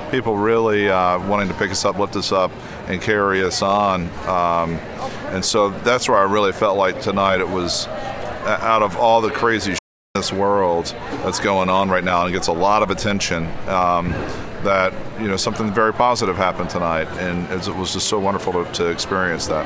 people 0.10 0.36
really 0.36 0.90
uh, 0.90 1.20
wanting 1.28 1.48
to 1.48 1.54
pick 1.54 1.70
us 1.70 1.86
up, 1.86 2.00
lift 2.00 2.16
us 2.16 2.32
up, 2.32 2.52
and 2.88 3.00
carry 3.00 3.44
us 3.44 3.62
on. 3.62 4.10
Um, 4.28 4.78
and 5.32 5.46
so 5.46 5.70
that's 5.70 6.10
where 6.10 6.18
I 6.18 6.24
really 6.24 6.54
felt 6.54 6.78
like 6.78 7.02
tonight 7.02 7.40
it 7.40 7.48
was 7.48 7.88
out 7.88 8.82
of 8.82 8.98
all 8.98 9.22
the 9.22 9.30
crazy 9.30 9.72
in 9.74 9.78
this 10.16 10.34
world 10.34 10.86
that's 11.24 11.40
going 11.40 11.70
on 11.70 11.90
right 11.90 12.04
now 12.04 12.26
and 12.26 12.34
gets 12.34 12.48
a 12.48 12.54
lot 12.54 12.82
of 12.82 12.90
attention. 12.90 13.46
Um, 13.68 14.12
that 14.64 14.92
you 15.22 15.28
know 15.28 15.38
something 15.38 15.72
very 15.72 15.94
positive 15.94 16.36
happened 16.36 16.72
tonight, 16.72 17.08
and 17.20 17.48
it 17.52 17.68
was 17.76 17.94
just 17.94 18.08
so 18.08 18.20
wonderful 18.20 18.52
to, 18.54 18.72
to 18.74 18.88
experience 18.88 19.46
that. 19.46 19.66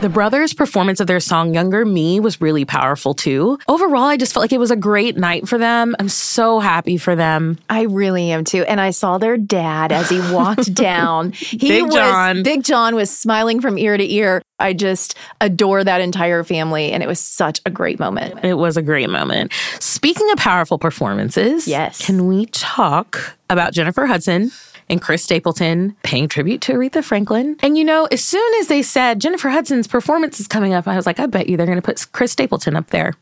The 0.00 0.08
brothers' 0.08 0.54
performance 0.54 1.00
of 1.00 1.08
their 1.08 1.18
song 1.18 1.54
Younger 1.54 1.84
Me 1.84 2.20
was 2.20 2.40
really 2.40 2.64
powerful 2.64 3.14
too. 3.14 3.58
Overall, 3.66 4.04
I 4.04 4.16
just 4.16 4.32
felt 4.32 4.42
like 4.44 4.52
it 4.52 4.60
was 4.60 4.70
a 4.70 4.76
great 4.76 5.16
night 5.16 5.48
for 5.48 5.58
them. 5.58 5.96
I'm 5.98 6.08
so 6.08 6.60
happy 6.60 6.98
for 6.98 7.16
them. 7.16 7.58
I 7.68 7.82
really 7.82 8.30
am 8.30 8.44
too. 8.44 8.62
And 8.62 8.80
I 8.80 8.90
saw 8.90 9.18
their 9.18 9.36
dad 9.36 9.90
as 9.90 10.08
he 10.08 10.20
walked 10.32 10.72
down. 10.72 11.32
He 11.32 11.68
Big 11.68 11.82
was 11.86 11.94
John. 11.94 12.42
Big 12.44 12.62
John 12.62 12.94
was 12.94 13.10
smiling 13.10 13.60
from 13.60 13.76
ear 13.76 13.96
to 13.96 14.12
ear. 14.12 14.40
I 14.60 14.72
just 14.72 15.16
adore 15.40 15.82
that 15.82 16.00
entire 16.00 16.44
family 16.44 16.92
and 16.92 17.02
it 17.02 17.06
was 17.08 17.18
such 17.18 17.60
a 17.66 17.70
great 17.70 17.98
moment. 17.98 18.44
It 18.44 18.54
was 18.54 18.76
a 18.76 18.82
great 18.82 19.10
moment. 19.10 19.52
Speaking 19.80 20.30
of 20.30 20.38
powerful 20.38 20.78
performances, 20.78 21.66
Yes. 21.66 22.06
can 22.06 22.28
we 22.28 22.46
talk 22.46 23.36
about 23.50 23.72
Jennifer 23.72 24.06
Hudson 24.06 24.52
and 24.90 25.00
Chris 25.00 25.22
Stapleton 25.22 25.96
paying 26.02 26.28
tribute 26.28 26.60
to 26.62 26.72
Aretha 26.72 27.04
Franklin? 27.04 27.56
And 27.60 27.76
you 27.76 27.84
know, 27.84 28.08
as 28.10 28.24
soon 28.24 28.54
as 28.60 28.68
they 28.68 28.82
said 28.82 29.20
Jennifer 29.20 29.48
Hudson's 29.48 29.86
performance 29.86 30.40
is 30.40 30.48
coming 30.48 30.74
up, 30.74 30.86
I 30.88 30.96
was 30.96 31.06
like, 31.06 31.20
I 31.20 31.26
bet 31.26 31.48
you 31.48 31.56
they're 31.56 31.66
going 31.66 31.76
to 31.76 31.82
put 31.82 32.06
Chris 32.12 32.32
Stapleton 32.32 32.76
up 32.76 32.88
there. 32.88 33.14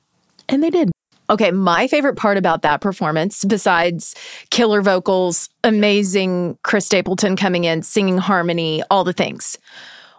And 0.48 0.62
they 0.62 0.70
did. 0.70 0.90
Okay, 1.28 1.50
my 1.50 1.88
favorite 1.88 2.14
part 2.14 2.36
about 2.36 2.62
that 2.62 2.80
performance, 2.80 3.44
besides 3.44 4.14
killer 4.50 4.80
vocals, 4.80 5.48
amazing 5.64 6.56
Chris 6.62 6.86
Stapleton 6.86 7.34
coming 7.34 7.64
in, 7.64 7.82
singing 7.82 8.18
harmony, 8.18 8.82
all 8.90 9.02
the 9.02 9.12
things. 9.12 9.58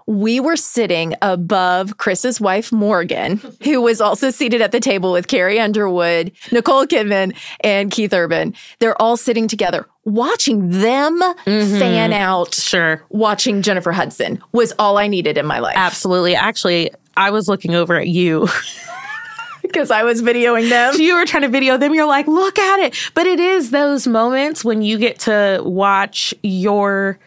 We 0.07 0.39
were 0.39 0.55
sitting 0.55 1.15
above 1.21 1.97
Chris's 1.97 2.39
wife, 2.39 2.71
Morgan, 2.71 3.41
who 3.61 3.81
was 3.81 3.99
also 3.99 4.29
seated 4.29 4.61
at 4.61 4.71
the 4.71 4.79
table 4.79 5.11
with 5.11 5.27
Carrie 5.27 5.59
Underwood, 5.59 6.31
Nicole 6.49 6.87
Kidman, 6.87 7.35
and 7.59 7.91
Keith 7.91 8.13
Urban. 8.13 8.53
They're 8.79 8.99
all 9.01 9.17
sitting 9.17 9.49
together. 9.49 9.85
Watching 10.05 10.69
them 10.69 11.19
mm-hmm. 11.19 11.77
fan 11.77 12.13
out, 12.13 12.55
Sure. 12.55 13.03
watching 13.09 13.61
Jennifer 13.61 13.91
Hudson 13.91 14.41
was 14.53 14.73
all 14.79 14.97
I 14.97 15.07
needed 15.07 15.37
in 15.37 15.45
my 15.45 15.59
life. 15.59 15.75
Absolutely. 15.75 16.35
Actually, 16.35 16.91
I 17.17 17.31
was 17.31 17.49
looking 17.49 17.75
over 17.75 17.95
at 17.95 18.07
you. 18.07 18.47
Because 19.63 19.91
I 19.91 20.03
was 20.03 20.21
videoing 20.21 20.69
them. 20.69 20.93
you 20.97 21.15
were 21.15 21.25
trying 21.25 21.41
to 21.43 21.49
video 21.49 21.75
them. 21.75 21.93
You're 21.93 22.05
like, 22.05 22.25
look 22.25 22.57
at 22.57 22.79
it. 22.79 22.95
But 23.13 23.27
it 23.27 23.37
is 23.37 23.69
those 23.69 24.07
moments 24.07 24.63
when 24.63 24.81
you 24.81 24.97
get 24.97 25.19
to 25.21 25.61
watch 25.61 26.33
your 26.41 27.19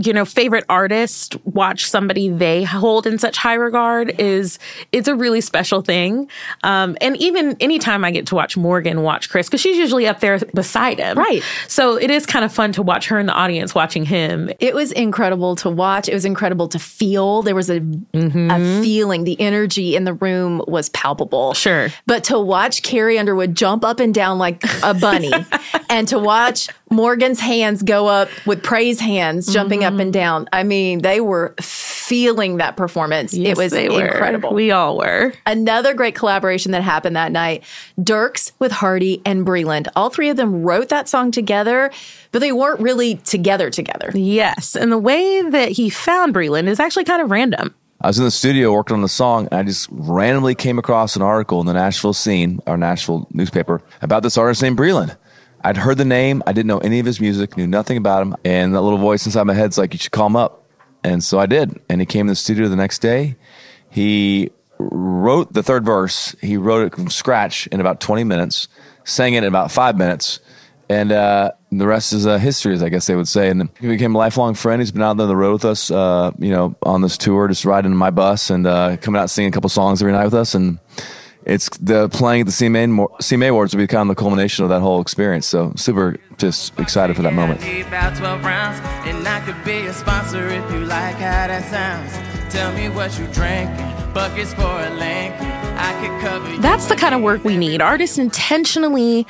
you 0.00 0.12
know 0.12 0.24
favorite 0.24 0.64
artist 0.68 1.36
watch 1.44 1.84
somebody 1.88 2.28
they 2.30 2.64
hold 2.64 3.06
in 3.06 3.18
such 3.18 3.36
high 3.36 3.54
regard 3.54 4.18
is 4.18 4.58
it's 4.90 5.06
a 5.06 5.14
really 5.14 5.40
special 5.42 5.82
thing 5.82 6.28
um 6.64 6.96
and 7.02 7.16
even 7.18 7.56
anytime 7.60 8.02
i 8.04 8.10
get 8.10 8.26
to 8.26 8.34
watch 8.34 8.56
morgan 8.56 9.02
watch 9.02 9.28
chris 9.28 9.48
because 9.48 9.60
she's 9.60 9.76
usually 9.76 10.06
up 10.06 10.20
there 10.20 10.38
beside 10.54 10.98
him 10.98 11.18
Right. 11.18 11.42
so 11.68 11.96
it 11.96 12.10
is 12.10 12.24
kind 12.24 12.42
of 12.44 12.52
fun 12.52 12.72
to 12.72 12.82
watch 12.82 13.08
her 13.08 13.18
in 13.18 13.26
the 13.26 13.34
audience 13.34 13.74
watching 13.74 14.06
him 14.06 14.50
It 14.60 14.74
was 14.74 14.92
incredible 14.92 15.56
to 15.56 15.68
watch. 15.70 16.08
It 16.08 16.14
was 16.14 16.24
incredible 16.24 16.68
to 16.68 16.78
feel. 16.78 17.42
There 17.42 17.54
was 17.54 17.68
a, 17.70 17.82
a 18.14 18.82
feeling. 18.82 19.24
The 19.24 19.40
energy 19.40 19.94
in 19.96 20.04
the 20.04 20.14
room 20.14 20.62
was 20.66 20.88
palpable. 20.90 21.54
Sure. 21.54 21.88
But 22.06 22.24
to 22.24 22.38
watch 22.38 22.82
Carrie 22.82 23.18
Underwood 23.18 23.54
jump 23.54 23.84
up 23.84 24.00
and 24.00 24.14
down 24.14 24.38
like 24.38 24.62
a 24.82 24.94
bunny 24.94 25.32
and 25.90 26.06
to 26.08 26.18
watch 26.18 26.68
Morgan's 26.92 27.40
hands 27.40 27.82
go 27.82 28.06
up 28.06 28.28
with 28.46 28.62
praise 28.62 29.00
hands 29.00 29.52
jumping 29.52 29.82
up 29.82 29.92
and 29.92 30.00
mm-hmm. 30.00 30.10
down. 30.10 30.48
I 30.52 30.62
mean, 30.62 31.00
they 31.00 31.20
were 31.20 31.54
feeling 31.60 32.58
that 32.58 32.76
performance. 32.76 33.32
it 33.32 33.56
was 33.56 33.72
they 33.72 33.88
were. 33.88 34.06
incredible. 34.06 34.52
we 34.52 34.70
all 34.70 34.98
were 34.98 35.32
Another 35.46 35.94
great 35.94 36.14
collaboration 36.14 36.72
that 36.72 36.82
happened 36.82 37.16
that 37.16 37.32
night 37.32 37.64
Dierks 37.98 38.52
with 38.58 38.70
Hardy 38.70 39.22
and 39.24 39.46
Breland. 39.46 39.88
All 39.96 40.10
three 40.10 40.28
of 40.28 40.36
them 40.36 40.62
wrote 40.62 40.90
that 40.90 41.08
song 41.08 41.30
together, 41.30 41.90
but 42.30 42.40
they 42.40 42.52
weren't 42.52 42.80
really 42.80 43.16
together 43.16 43.70
together. 43.70 44.10
yes 44.14 44.76
and 44.76 44.92
the 44.92 44.98
way 44.98 45.42
that 45.42 45.70
he 45.70 45.88
found 45.88 46.34
breland 46.34 46.66
is 46.66 46.80
actually 46.80 47.04
kind 47.04 47.22
of 47.22 47.30
random 47.30 47.74
I 48.02 48.08
was 48.08 48.18
in 48.18 48.24
the 48.24 48.32
studio 48.32 48.72
working 48.72 48.96
on 48.96 49.02
the 49.02 49.08
song, 49.08 49.46
and 49.52 49.60
I 49.60 49.62
just 49.62 49.88
randomly 49.92 50.56
came 50.56 50.76
across 50.76 51.14
an 51.14 51.22
article 51.22 51.60
in 51.60 51.66
the 51.66 51.72
Nashville 51.72 52.12
Scene, 52.12 52.58
our 52.66 52.76
Nashville 52.76 53.28
newspaper, 53.30 53.80
about 54.00 54.24
this 54.24 54.36
artist 54.36 54.60
named 54.60 54.76
Breland. 54.76 55.16
I'd 55.64 55.76
heard 55.76 55.98
the 55.98 56.04
name, 56.04 56.42
I 56.46 56.52
didn't 56.52 56.66
know 56.66 56.78
any 56.78 56.98
of 56.98 57.06
his 57.06 57.20
music, 57.20 57.56
knew 57.56 57.66
nothing 57.66 57.96
about 57.96 58.22
him, 58.22 58.36
and 58.44 58.74
that 58.74 58.80
little 58.80 58.98
voice 58.98 59.24
inside 59.26 59.44
my 59.44 59.54
head's 59.54 59.78
like, 59.78 59.92
"You 59.92 59.98
should 59.98 60.12
call 60.12 60.26
him 60.26 60.36
up." 60.36 60.64
And 61.04 61.22
so 61.22 61.38
I 61.38 61.46
did, 61.46 61.80
and 61.88 62.00
he 62.00 62.06
came 62.06 62.22
in 62.22 62.28
the 62.28 62.36
studio 62.36 62.68
the 62.68 62.76
next 62.76 63.00
day. 63.00 63.36
He 63.90 64.50
wrote 64.78 65.52
the 65.52 65.62
third 65.62 65.84
verse. 65.84 66.34
He 66.40 66.56
wrote 66.56 66.86
it 66.86 66.94
from 66.94 67.10
scratch 67.10 67.66
in 67.68 67.80
about 67.80 68.00
20 68.00 68.24
minutes, 68.24 68.68
sang 69.04 69.34
it 69.34 69.38
in 69.38 69.48
about 69.48 69.70
five 69.70 69.96
minutes, 69.96 70.40
and 70.88 71.10
uh, 71.10 71.52
the 71.70 71.86
rest 71.86 72.12
is 72.12 72.26
uh, 72.26 72.38
history, 72.38 72.74
as 72.74 72.82
I 72.82 72.88
guess 72.88 73.06
they 73.06 73.16
would 73.16 73.28
say. 73.28 73.48
And 73.48 73.70
he 73.80 73.88
became 73.88 74.14
a 74.14 74.18
lifelong 74.18 74.54
friend. 74.54 74.80
He's 74.80 74.92
been 74.92 75.02
out 75.02 75.18
on 75.18 75.28
the 75.28 75.36
road 75.36 75.54
with 75.54 75.64
us, 75.64 75.90
uh, 75.90 76.32
you 76.38 76.50
know, 76.50 76.74
on 76.82 77.00
this 77.00 77.16
tour, 77.16 77.48
just 77.48 77.64
riding 77.64 77.92
in 77.92 77.96
my 77.96 78.10
bus 78.10 78.50
and 78.50 78.66
uh, 78.66 78.96
coming 78.98 79.20
out 79.20 79.30
singing 79.30 79.50
a 79.50 79.52
couple 79.52 79.70
songs 79.70 80.02
every 80.02 80.12
night 80.12 80.24
with 80.24 80.34
us. 80.34 80.54
And 80.54 80.78
it's 81.44 81.68
the 81.78 82.08
playing 82.08 82.42
at 82.42 82.46
the 82.46 82.52
CMA, 82.52 82.90
Mo- 82.90 83.14
CMA 83.20 83.48
Awards 83.48 83.74
will 83.74 83.82
be 83.82 83.86
kind 83.86 84.08
of 84.10 84.16
the 84.16 84.20
culmination 84.20 84.64
of 84.64 84.70
that 84.70 84.80
whole 84.80 85.00
experience. 85.00 85.46
So 85.46 85.72
super 85.76 86.16
just 86.38 86.78
excited 86.78 87.16
for 87.16 87.22
that 87.22 87.34
moment. 87.34 87.60
About 87.62 88.16
12 88.16 88.44
rounds, 88.44 88.78
and 89.06 89.26
I 89.26 89.40
could 89.40 89.62
be 89.64 89.86
a 89.86 89.92
sponsor 89.92 90.48
if 90.48 90.70
you 90.72 90.80
like 90.80 91.16
how 91.16 91.46
that 91.48 91.64
sounds. 91.70 92.12
Tell 92.52 92.72
me 92.74 92.88
what 92.88 93.18
you 93.18 93.26
drinking, 93.28 93.76
buckets 94.12 94.54
for 94.54 94.62
a 94.62 94.90
length. 94.90 95.40
I 95.40 95.92
could 96.00 96.20
cover 96.20 96.56
That's 96.58 96.86
the 96.86 96.96
kind 96.96 97.14
of 97.14 97.22
work 97.22 97.44
we 97.44 97.56
need. 97.56 97.80
Artists 97.80 98.18
intentionally 98.18 99.26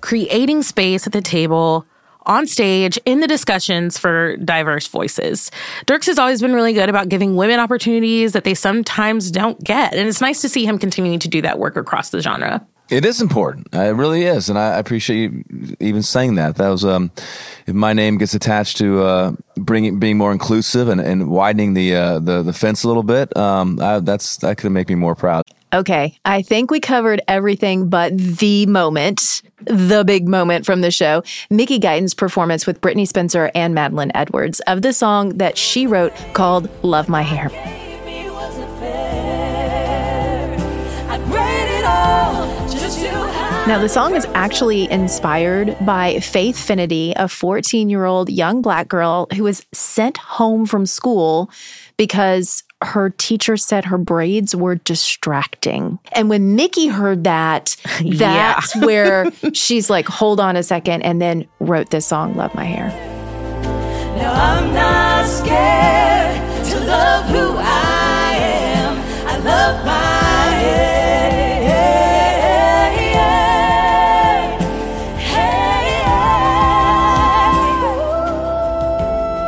creating 0.00 0.62
space 0.62 1.06
at 1.06 1.12
the 1.12 1.20
table, 1.20 1.84
on 2.30 2.46
stage, 2.46 2.98
in 3.04 3.20
the 3.20 3.26
discussions 3.26 3.98
for 3.98 4.36
diverse 4.36 4.86
voices. 4.86 5.50
Dierks 5.86 6.06
has 6.06 6.18
always 6.18 6.40
been 6.40 6.54
really 6.54 6.72
good 6.72 6.88
about 6.88 7.08
giving 7.08 7.34
women 7.34 7.58
opportunities 7.58 8.32
that 8.32 8.44
they 8.44 8.54
sometimes 8.54 9.30
don't 9.30 9.62
get. 9.62 9.92
And 9.94 10.08
it's 10.08 10.20
nice 10.20 10.40
to 10.42 10.48
see 10.48 10.64
him 10.64 10.78
continuing 10.78 11.18
to 11.18 11.28
do 11.28 11.42
that 11.42 11.58
work 11.58 11.76
across 11.76 12.10
the 12.10 12.22
genre. 12.22 12.66
It 12.88 13.04
is 13.04 13.20
important. 13.20 13.68
It 13.72 13.94
really 13.94 14.24
is, 14.24 14.48
and 14.48 14.58
I 14.58 14.76
appreciate 14.76 15.30
you 15.30 15.76
even 15.78 16.02
saying 16.02 16.34
that. 16.34 16.56
That 16.56 16.68
was 16.70 16.84
um, 16.84 17.12
if 17.66 17.74
my 17.74 17.92
name 17.92 18.18
gets 18.18 18.34
attached 18.34 18.78
to 18.78 19.02
uh, 19.02 19.32
bringing 19.56 20.00
being 20.00 20.18
more 20.18 20.32
inclusive 20.32 20.88
and, 20.88 21.00
and 21.00 21.28
widening 21.28 21.74
the, 21.74 21.94
uh, 21.94 22.18
the 22.18 22.42
the 22.42 22.52
fence 22.52 22.82
a 22.82 22.88
little 22.88 23.04
bit. 23.04 23.36
Um, 23.36 23.78
I, 23.80 24.00
that's 24.00 24.38
that 24.38 24.58
could 24.58 24.72
make 24.72 24.88
me 24.88 24.96
more 24.96 25.14
proud. 25.14 25.44
Okay, 25.72 26.18
I 26.24 26.42
think 26.42 26.72
we 26.72 26.80
covered 26.80 27.20
everything 27.28 27.88
but 27.88 28.16
the 28.18 28.66
moment, 28.66 29.42
the 29.64 30.02
big 30.04 30.26
moment 30.26 30.66
from 30.66 30.80
the 30.80 30.90
show. 30.90 31.22
Mickey 31.48 31.78
Guyton's 31.78 32.12
performance 32.12 32.66
with 32.66 32.80
Brittney 32.80 33.06
Spencer 33.06 33.52
and 33.54 33.72
Madeline 33.72 34.10
Edwards 34.12 34.58
of 34.66 34.82
the 34.82 34.92
song 34.92 35.38
that 35.38 35.56
she 35.56 35.86
wrote 35.86 36.12
called 36.32 36.68
Love 36.82 37.08
My 37.08 37.22
Hair. 37.22 37.50
Now, 43.68 43.78
the 43.78 43.88
song 43.88 44.16
is 44.16 44.26
actually 44.34 44.90
inspired 44.90 45.76
by 45.86 46.18
Faith 46.18 46.56
Fennidy, 46.56 47.12
a 47.14 47.28
14 47.28 47.88
year 47.88 48.04
old 48.04 48.28
young 48.28 48.62
black 48.62 48.88
girl 48.88 49.28
who 49.36 49.44
was 49.44 49.64
sent 49.72 50.16
home 50.16 50.66
from 50.66 50.86
school 50.86 51.48
because 52.00 52.64
her 52.80 53.10
teacher 53.10 53.58
said 53.58 53.84
her 53.84 53.98
braids 53.98 54.56
were 54.56 54.76
distracting. 54.76 55.98
And 56.12 56.30
when 56.30 56.56
Mickey 56.56 56.86
heard 56.86 57.24
that, 57.24 57.76
that's 58.02 58.74
where 58.76 59.30
she's 59.52 59.90
like, 59.90 60.08
hold 60.08 60.40
on 60.40 60.56
a 60.56 60.62
second, 60.62 61.02
and 61.02 61.20
then 61.20 61.46
wrote 61.58 61.90
this 61.90 62.06
song, 62.06 62.36
Love 62.36 62.54
My 62.54 62.64
Hair. 62.64 62.88
Now 64.16 64.32
I'm 64.32 64.72
not 64.72 65.26
scared 65.26 66.64
to 66.68 66.80
love 66.86 67.26
who 67.26 67.58
I 67.58 68.32
am. 68.38 68.96
I 69.28 69.36
love 69.36 69.84
my 69.84 70.54
hair. 70.56 70.80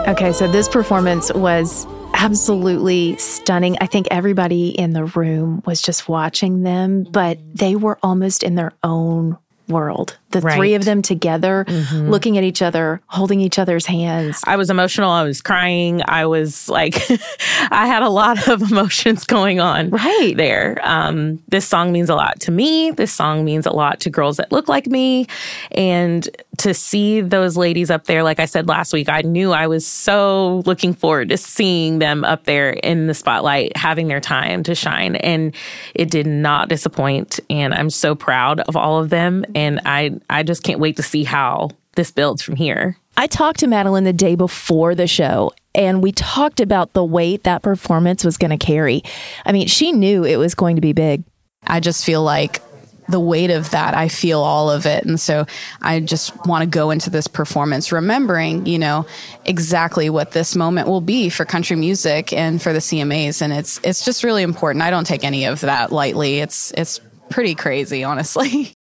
Okay, 0.08 0.32
so 0.34 0.46
this 0.46 0.68
performance 0.68 1.32
was 1.32 1.86
absolutely 2.22 3.16
stunning. 3.16 3.76
I 3.80 3.86
think 3.86 4.06
everybody 4.12 4.68
in 4.68 4.92
the 4.92 5.06
room 5.06 5.60
was 5.66 5.82
just 5.82 6.08
watching 6.08 6.62
them, 6.62 7.02
but 7.02 7.38
they 7.52 7.74
were 7.74 7.98
almost 8.00 8.44
in 8.44 8.54
their 8.54 8.72
own 8.84 9.38
world. 9.72 10.16
The 10.30 10.40
Right. 10.40 10.56
three 10.56 10.74
of 10.74 10.84
them 10.86 11.02
together, 11.02 11.66
Mhm. 11.68 12.08
looking 12.08 12.38
at 12.38 12.44
each 12.44 12.62
other, 12.62 13.00
holding 13.08 13.40
each 13.40 13.58
other's 13.58 13.84
hands. 13.86 14.40
I 14.46 14.56
was 14.56 14.70
emotional. 14.70 15.10
I 15.10 15.24
was 15.24 15.42
crying. 15.42 16.00
I 16.06 16.24
was 16.26 16.68
like, 16.70 16.94
I 17.70 17.86
had 17.86 18.02
a 18.02 18.08
lot 18.08 18.48
of 18.48 18.62
emotions 18.70 19.24
going 19.24 19.60
on 19.60 19.90
right 19.90 20.32
there. 20.36 20.80
Um, 20.84 21.38
this 21.48 21.66
song 21.66 21.92
means 21.92 22.08
a 22.08 22.14
lot 22.14 22.40
to 22.40 22.50
me. 22.50 22.92
This 22.92 23.12
song 23.12 23.44
means 23.44 23.66
a 23.66 23.72
lot 23.72 24.00
to 24.00 24.10
girls 24.10 24.38
that 24.38 24.52
look 24.52 24.68
like 24.68 24.86
me. 24.86 25.26
And 25.72 26.26
to 26.58 26.72
see 26.72 27.20
those 27.20 27.56
ladies 27.56 27.90
up 27.90 28.04
there, 28.04 28.22
like 28.22 28.40
I 28.40 28.46
said 28.46 28.68
last 28.68 28.92
week, 28.94 29.08
I 29.10 29.22
knew 29.22 29.52
I 29.52 29.66
was 29.66 29.86
so 29.86 30.62
looking 30.64 30.94
forward 30.94 31.28
to 31.30 31.36
seeing 31.36 31.98
them 31.98 32.24
up 32.24 32.44
there 32.44 32.70
in 32.70 33.06
the 33.06 33.14
spotlight, 33.14 33.76
having 33.76 34.08
their 34.08 34.20
time 34.20 34.62
to 34.62 34.74
shine. 34.74 35.16
And 35.16 35.54
it 35.94 36.10
did 36.10 36.26
not 36.26 36.68
disappoint. 36.68 37.38
And 37.50 37.74
I'm 37.74 37.90
so 37.90 38.14
proud 38.14 38.60
of 38.60 38.76
all 38.76 38.98
of 39.02 39.10
them. 39.10 39.44
And 39.54 39.61
I, 39.84 40.20
I 40.28 40.42
just 40.42 40.62
can't 40.62 40.80
wait 40.80 40.96
to 40.96 41.02
see 41.02 41.24
how 41.24 41.70
this 41.94 42.10
builds 42.10 42.42
from 42.42 42.56
here. 42.56 42.96
I 43.16 43.26
talked 43.26 43.60
to 43.60 43.66
Madeline 43.66 44.04
the 44.04 44.12
day 44.12 44.34
before 44.34 44.94
the 44.94 45.06
show, 45.06 45.52
and 45.74 46.02
we 46.02 46.12
talked 46.12 46.60
about 46.60 46.94
the 46.94 47.04
weight 47.04 47.44
that 47.44 47.62
performance 47.62 48.24
was 48.24 48.38
going 48.38 48.56
to 48.56 48.64
carry. 48.64 49.02
I 49.44 49.52
mean, 49.52 49.66
she 49.66 49.92
knew 49.92 50.24
it 50.24 50.36
was 50.36 50.54
going 50.54 50.76
to 50.76 50.82
be 50.82 50.92
big. 50.92 51.22
I 51.66 51.80
just 51.80 52.04
feel 52.04 52.22
like 52.22 52.62
the 53.08 53.20
weight 53.20 53.50
of 53.50 53.70
that, 53.70 53.94
I 53.94 54.08
feel 54.08 54.40
all 54.40 54.70
of 54.70 54.86
it. 54.86 55.04
And 55.04 55.20
so 55.20 55.46
I 55.80 56.00
just 56.00 56.46
want 56.46 56.62
to 56.62 56.66
go 56.66 56.90
into 56.90 57.10
this 57.10 57.26
performance 57.26 57.92
remembering, 57.92 58.66
you 58.66 58.78
know, 58.78 59.06
exactly 59.44 60.08
what 60.08 60.32
this 60.32 60.56
moment 60.56 60.88
will 60.88 61.00
be 61.00 61.28
for 61.28 61.44
country 61.44 61.76
music 61.76 62.32
and 62.32 62.62
for 62.62 62.72
the 62.72 62.78
CMAs. 62.78 63.42
And 63.42 63.52
it's, 63.52 63.80
it's 63.82 64.04
just 64.04 64.24
really 64.24 64.42
important. 64.42 64.82
I 64.82 64.90
don't 64.90 65.06
take 65.06 65.24
any 65.24 65.44
of 65.44 65.60
that 65.60 65.92
lightly. 65.92 66.38
It's, 66.38 66.72
it's 66.72 67.00
pretty 67.28 67.54
crazy, 67.54 68.04
honestly. 68.04 68.72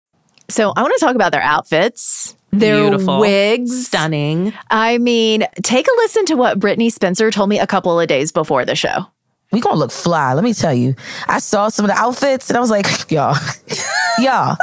So 0.50 0.74
I 0.76 0.82
want 0.82 0.94
to 0.98 1.06
talk 1.06 1.16
about 1.16 1.32
their 1.32 1.42
outfits. 1.42 2.36
Their 2.52 2.90
Beautiful. 2.90 3.20
wigs. 3.20 3.86
Stunning. 3.88 4.54
I 4.72 4.98
mean, 4.98 5.46
take 5.62 5.86
a 5.88 5.92
listen 5.98 6.26
to 6.26 6.36
what 6.36 6.60
Brittney 6.60 6.92
Spencer 6.92 7.30
told 7.30 7.50
me 7.50 7.60
a 7.60 7.68
couple 7.68 8.00
of 8.00 8.08
days 8.08 8.32
before 8.32 8.66
the 8.66 8.76
show. 8.76 9.06
We 9.52 9.62
gonna 9.62 9.78
look 9.78 9.92
fly. 9.92 10.34
Let 10.34 10.44
me 10.44 10.54
tell 10.54 10.74
you. 10.74 10.96
I 11.28 11.40
saw 11.40 11.70
some 11.70 11.86
of 11.86 11.92
the 11.92 11.98
outfits 11.98 12.50
and 12.50 12.58
I 12.58 12.60
was 12.60 12.70
like, 12.70 12.86
y'all, 13.12 13.36
y'all. 14.20 14.58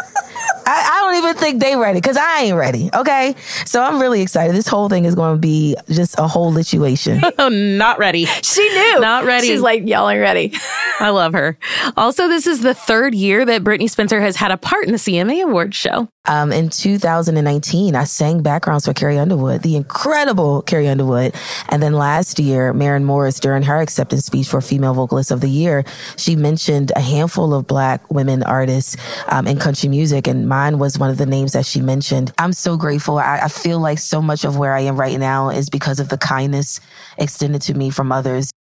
I, 0.67 0.91
I 0.93 1.01
don't 1.05 1.25
even 1.25 1.37
think 1.37 1.61
they 1.61 1.77
ready 1.77 2.01
because 2.01 2.17
I 2.17 2.43
ain't 2.43 2.57
ready. 2.57 2.91
Okay, 2.93 3.37
so 3.65 3.81
I'm 3.81 4.01
really 4.01 4.21
excited. 4.21 4.55
This 4.57 4.67
whole 4.67 4.89
thing 4.89 5.05
is 5.05 5.15
going 5.15 5.37
to 5.37 5.41
be 5.41 5.77
just 5.89 6.19
a 6.19 6.27
whole 6.27 6.53
situation. 6.53 7.23
Oh, 7.39 7.49
not 7.53 7.99
ready. 7.99 8.25
She 8.25 8.69
knew. 8.69 9.01
Not 9.01 9.25
ready. 9.25 9.47
She's 9.47 9.61
like, 9.61 9.87
y'all 9.87 10.09
ain't 10.09 10.21
ready. 10.21 10.53
I 11.01 11.11
love 11.11 11.33
her. 11.35 11.57
Also, 11.97 12.29
this 12.29 12.47
is 12.47 12.61
the 12.61 12.75
third 12.75 13.15
year 13.15 13.45
that 13.45 13.63
Brittney 13.63 13.89
Spencer 13.89 14.21
has 14.21 14.37
had 14.37 14.51
a 14.51 14.57
part 14.57 14.87
in 14.87 14.93
the 14.93 14.99
CMA 14.99 15.45
Awards 15.45 15.77
show. 15.77 16.09
Um, 16.27 16.53
in 16.53 16.69
2019, 16.69 17.95
I 17.95 18.05
sang 18.05 18.43
backgrounds 18.43 18.87
for 18.87 18.93
Carrie 18.93 19.19
Underwood, 19.19 19.63
the 19.63 19.77
incredible 19.77 20.63
Carrie 20.63 20.89
Underwood. 20.89 21.35
And 21.69 21.83
then 21.83 21.93
last 21.93 22.39
year, 22.39 22.73
Maren 22.73 23.05
Morris, 23.05 23.39
during 23.39 23.63
her 23.63 23.81
acceptance 23.81 24.27
speech 24.27 24.49
for 24.49 24.61
Female 24.61 24.95
Vocalist 24.95 25.31
of 25.31 25.41
the 25.41 25.49
Year, 25.49 25.85
she 26.17 26.37
mentioned 26.37 26.93
a 26.97 27.01
handful 27.01 27.55
of 27.55 27.67
Black 27.67 28.11
women 28.11 28.43
artists 28.43 28.97
um, 29.29 29.47
in 29.47 29.59
country 29.59 29.89
music, 29.89 30.27
and 30.27 30.49
mine 30.49 30.79
was 30.79 30.99
one 30.99 31.11
of 31.11 31.19
the 31.19 31.27
names 31.27 31.53
that 31.53 31.67
she 31.67 31.81
mentioned. 31.81 32.33
I'm 32.39 32.53
so 32.53 32.77
grateful. 32.77 33.19
I, 33.19 33.41
I 33.45 33.49
feel 33.49 33.79
like 33.79 33.99
so 33.99 34.21
much 34.21 34.45
of 34.45 34.57
where 34.57 34.75
I 34.75 34.81
am 34.81 34.99
right 34.99 35.19
now 35.19 35.51
is 35.51 35.71
because 35.71 36.01
of 36.01 36.09
the 36.09 36.19
kindness 36.19 36.81
extended 37.19 37.63
to 37.63 37.75
me 37.75 37.91
from 37.91 38.13
others. 38.13 38.51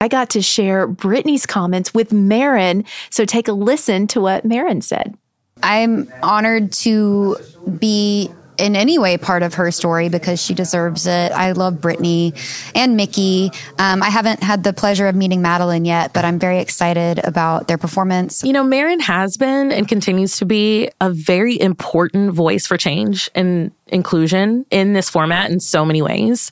I 0.00 0.06
got 0.06 0.30
to 0.30 0.42
share 0.42 0.86
Brittney's 0.86 1.44
comments 1.44 1.92
with 1.92 2.12
Maren. 2.12 2.84
So 3.10 3.24
take 3.24 3.48
a 3.48 3.52
listen 3.52 4.06
to 4.08 4.20
what 4.20 4.44
Maren 4.44 4.80
said. 4.80 5.18
I'm 5.62 6.12
honored 6.22 6.72
to 6.72 7.36
be 7.78 8.30
in 8.58 8.74
any 8.74 8.98
way 8.98 9.16
part 9.16 9.42
of 9.42 9.54
her 9.54 9.70
story 9.70 10.08
because 10.08 10.42
she 10.42 10.52
deserves 10.52 11.06
it. 11.06 11.32
I 11.32 11.52
love 11.52 11.74
Brittney 11.74 12.36
and 12.74 12.96
Mickey. 12.96 13.50
Um, 13.78 14.02
I 14.02 14.10
haven't 14.10 14.42
had 14.42 14.64
the 14.64 14.72
pleasure 14.72 15.06
of 15.06 15.14
meeting 15.14 15.40
Madeline 15.40 15.84
yet, 15.84 16.12
but 16.12 16.24
I'm 16.24 16.38
very 16.38 16.58
excited 16.58 17.20
about 17.24 17.68
their 17.68 17.78
performance. 17.78 18.42
You 18.42 18.52
know, 18.52 18.64
Maren 18.64 19.00
has 19.00 19.36
been 19.36 19.70
and 19.70 19.86
continues 19.86 20.36
to 20.38 20.44
be 20.44 20.90
a 21.00 21.10
very 21.10 21.58
important 21.58 22.32
voice 22.32 22.66
for 22.66 22.76
change 22.76 23.30
and 23.34 23.70
inclusion 23.86 24.66
in 24.70 24.92
this 24.92 25.08
format 25.08 25.50
in 25.50 25.60
so 25.60 25.84
many 25.84 26.02
ways, 26.02 26.50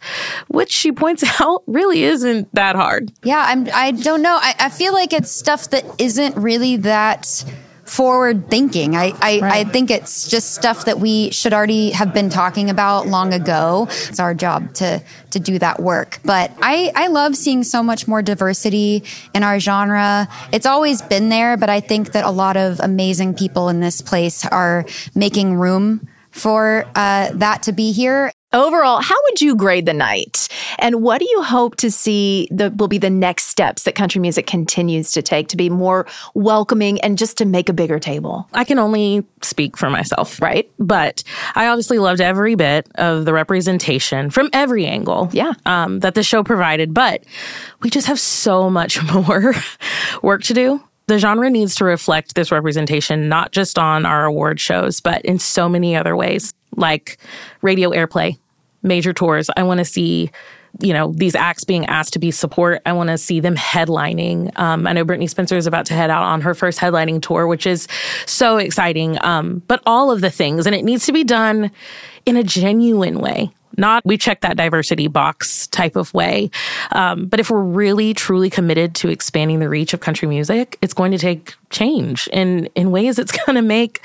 which 0.48 0.70
she 0.70 0.92
points 0.92 1.24
out 1.40 1.64
really 1.66 2.04
isn't 2.04 2.54
that 2.54 2.76
hard. 2.76 3.12
Yeah, 3.24 3.44
I'm. 3.46 3.68
I 3.74 3.90
don't 3.90 4.22
know. 4.22 4.38
I, 4.40 4.54
I 4.60 4.68
feel 4.68 4.92
like 4.92 5.12
it's 5.12 5.30
stuff 5.30 5.70
that 5.70 5.84
isn't 5.98 6.36
really 6.36 6.76
that 6.78 7.44
forward 7.86 8.48
thinking. 8.50 8.96
I 8.96 9.12
I, 9.20 9.40
I 9.42 9.64
think 9.64 9.90
it's 9.90 10.28
just 10.28 10.54
stuff 10.54 10.84
that 10.84 10.98
we 10.98 11.30
should 11.30 11.52
already 11.52 11.90
have 11.90 12.12
been 12.12 12.28
talking 12.28 12.70
about 12.70 13.06
long 13.06 13.32
ago. 13.32 13.86
It's 14.08 14.20
our 14.20 14.34
job 14.34 14.74
to 14.74 15.02
to 15.30 15.38
do 15.38 15.58
that 15.58 15.80
work. 15.80 16.20
But 16.24 16.52
I 16.60 16.92
I 16.94 17.06
love 17.08 17.36
seeing 17.36 17.62
so 17.62 17.82
much 17.82 18.08
more 18.08 18.22
diversity 18.22 19.04
in 19.34 19.42
our 19.42 19.58
genre. 19.60 20.28
It's 20.52 20.66
always 20.66 21.02
been 21.02 21.28
there, 21.28 21.56
but 21.56 21.70
I 21.70 21.80
think 21.80 22.12
that 22.12 22.24
a 22.24 22.30
lot 22.30 22.56
of 22.56 22.80
amazing 22.80 23.34
people 23.34 23.68
in 23.68 23.80
this 23.80 24.02
place 24.02 24.44
are 24.46 24.84
making 25.14 25.54
room 25.54 26.08
for 26.30 26.84
uh, 26.94 27.30
that 27.34 27.62
to 27.62 27.72
be 27.72 27.92
here. 27.92 28.30
Overall, 28.56 29.02
how 29.02 29.14
would 29.24 29.42
you 29.42 29.54
grade 29.54 29.84
the 29.84 29.92
night? 29.92 30.48
And 30.78 31.02
what 31.02 31.18
do 31.18 31.26
you 31.28 31.42
hope 31.42 31.76
to 31.76 31.90
see 31.90 32.48
that 32.50 32.78
will 32.78 32.88
be 32.88 32.96
the 32.96 33.10
next 33.10 33.48
steps 33.48 33.82
that 33.82 33.94
country 33.94 34.18
music 34.18 34.46
continues 34.46 35.12
to 35.12 35.20
take 35.20 35.48
to 35.48 35.58
be 35.58 35.68
more 35.68 36.06
welcoming 36.32 36.98
and 37.02 37.18
just 37.18 37.36
to 37.36 37.44
make 37.44 37.68
a 37.68 37.74
bigger 37.74 37.98
table? 37.98 38.48
I 38.54 38.64
can 38.64 38.78
only 38.78 39.26
speak 39.42 39.76
for 39.76 39.90
myself. 39.90 40.40
Right. 40.40 40.70
But 40.78 41.22
I 41.54 41.66
obviously 41.66 41.98
loved 41.98 42.22
every 42.22 42.54
bit 42.54 42.88
of 42.94 43.26
the 43.26 43.34
representation 43.34 44.30
from 44.30 44.48
every 44.54 44.86
angle. 44.86 45.28
Yeah. 45.32 45.52
Um, 45.66 46.00
that 46.00 46.14
the 46.14 46.22
show 46.22 46.42
provided. 46.42 46.94
But 46.94 47.24
we 47.82 47.90
just 47.90 48.06
have 48.06 48.18
so 48.18 48.70
much 48.70 49.02
more 49.12 49.52
work 50.22 50.42
to 50.44 50.54
do. 50.54 50.82
The 51.08 51.18
genre 51.18 51.50
needs 51.50 51.74
to 51.74 51.84
reflect 51.84 52.34
this 52.34 52.50
representation, 52.50 53.28
not 53.28 53.52
just 53.52 53.78
on 53.78 54.06
our 54.06 54.24
award 54.24 54.58
shows, 54.58 55.00
but 55.00 55.22
in 55.26 55.38
so 55.38 55.68
many 55.68 55.94
other 55.94 56.16
ways, 56.16 56.54
like 56.74 57.18
radio 57.60 57.90
airplay, 57.90 58.38
major 58.86 59.12
tours. 59.12 59.50
I 59.56 59.62
want 59.64 59.78
to 59.78 59.84
see 59.84 60.30
you 60.80 60.92
know 60.92 61.12
these 61.16 61.34
acts 61.34 61.64
being 61.64 61.86
asked 61.86 62.12
to 62.14 62.18
be 62.18 62.30
support. 62.30 62.82
I 62.86 62.92
want 62.92 63.08
to 63.08 63.18
see 63.18 63.40
them 63.40 63.56
headlining. 63.56 64.58
Um, 64.58 64.86
i 64.86 64.92
know 64.92 65.04
brittney 65.04 65.28
spencer 65.28 65.56
is 65.56 65.66
about 65.66 65.86
to 65.86 65.94
head 65.94 66.10
out 66.10 66.22
on 66.22 66.40
her 66.42 66.54
first 66.54 66.78
headlining 66.78 67.22
tour 67.22 67.46
which 67.46 67.66
is 67.66 67.88
so 68.26 68.58
exciting. 68.58 69.22
Um, 69.22 69.62
but 69.68 69.82
all 69.86 70.10
of 70.10 70.20
the 70.20 70.30
things 70.30 70.66
and 70.66 70.74
it 70.74 70.84
needs 70.84 71.06
to 71.06 71.12
be 71.12 71.24
done 71.24 71.70
in 72.24 72.36
a 72.36 72.42
genuine 72.42 73.20
way 73.20 73.50
not 73.78 74.04
we 74.06 74.16
check 74.16 74.40
that 74.40 74.56
diversity 74.56 75.06
box 75.06 75.66
type 75.66 75.96
of 75.96 76.12
way. 76.14 76.50
Um, 76.92 77.26
but 77.26 77.40
if 77.40 77.50
we're 77.50 77.60
really 77.62 78.14
truly 78.14 78.48
committed 78.48 78.94
to 78.96 79.08
expanding 79.08 79.58
the 79.58 79.68
reach 79.68 79.94
of 79.94 80.00
country 80.00 80.28
music 80.28 80.78
it's 80.82 80.94
going 80.94 81.12
to 81.12 81.18
take 81.18 81.54
change 81.70 82.28
in 82.32 82.66
in 82.74 82.90
ways 82.90 83.18
it's 83.18 83.32
going 83.46 83.56
to 83.56 83.62
make 83.62 84.02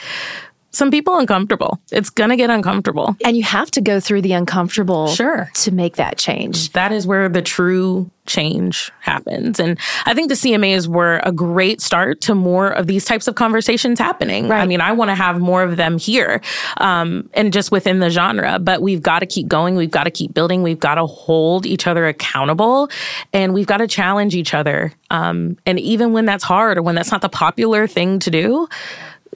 some 0.72 0.90
people 0.90 1.18
uncomfortable. 1.18 1.80
It's 1.92 2.10
going 2.10 2.30
to 2.30 2.38
get 2.38 2.50
uncomfortable. 2.50 3.16
And 3.26 3.36
you 3.36 3.44
have 3.44 3.70
to 3.72 3.82
go 3.82 4.00
through 4.00 4.22
the 4.22 4.34
uncomfortable 4.34 5.08
sure. 5.10 5.50
to 5.54 5.72
make 5.72 5.98
that 5.98 6.18
change. 6.18 6.72
That 6.72 6.92
is 6.92 7.06
where 7.06 7.28
the 7.30 7.42
true 7.42 8.10
change 8.26 8.92
happens. 9.00 9.60
And 9.60 9.78
I 10.06 10.14
think 10.14 10.30
the 10.30 10.36
CMAs 10.36 10.88
were 10.88 11.20
a 11.24 11.32
great 11.32 11.82
start 11.82 12.22
to 12.22 12.36
more 12.36 12.70
of 12.70 12.88
these 12.88 13.04
types 13.04 13.28
of 13.28 13.36
conversations 13.36 14.00
happening. 14.00 14.48
Right. 14.48 14.62
I 14.62 14.66
mean, 14.66 14.80
I 14.80 14.94
want 14.94 15.10
to 15.10 15.16
have 15.16 15.40
more 15.40 15.64
of 15.64 15.76
them 15.76 15.98
here 15.98 16.42
um, 16.78 17.30
and 17.34 17.52
just 17.52 17.72
within 17.72 18.00
the 18.00 18.10
genre, 18.10 18.60
but 18.60 18.82
we've 18.82 19.02
got 19.02 19.20
to 19.20 19.26
keep 19.26 19.48
going. 19.48 19.76
We've 19.76 19.92
got 19.92 20.06
to 20.06 20.12
keep 20.12 20.34
building. 20.34 20.64
We've 20.64 20.80
got 20.80 20.96
to 20.96 21.06
hold 21.06 21.66
each 21.66 21.88
other 21.88 22.08
accountable 22.08 22.90
and 23.34 23.54
we've 23.54 23.68
got 23.68 23.78
to 23.78 23.88
challenge 23.88 24.36
each 24.36 24.54
other. 24.54 24.94
Um, 25.10 25.58
and 25.66 25.80
even 25.80 26.14
when 26.14 26.26
that's 26.26 26.44
hard 26.44 26.78
or 26.78 26.82
when 26.84 26.96
that's 26.96 27.12
not 27.12 27.22
the 27.22 27.30
popular 27.30 27.88
thing 27.88 28.20
to 28.20 28.32
do, 28.32 28.68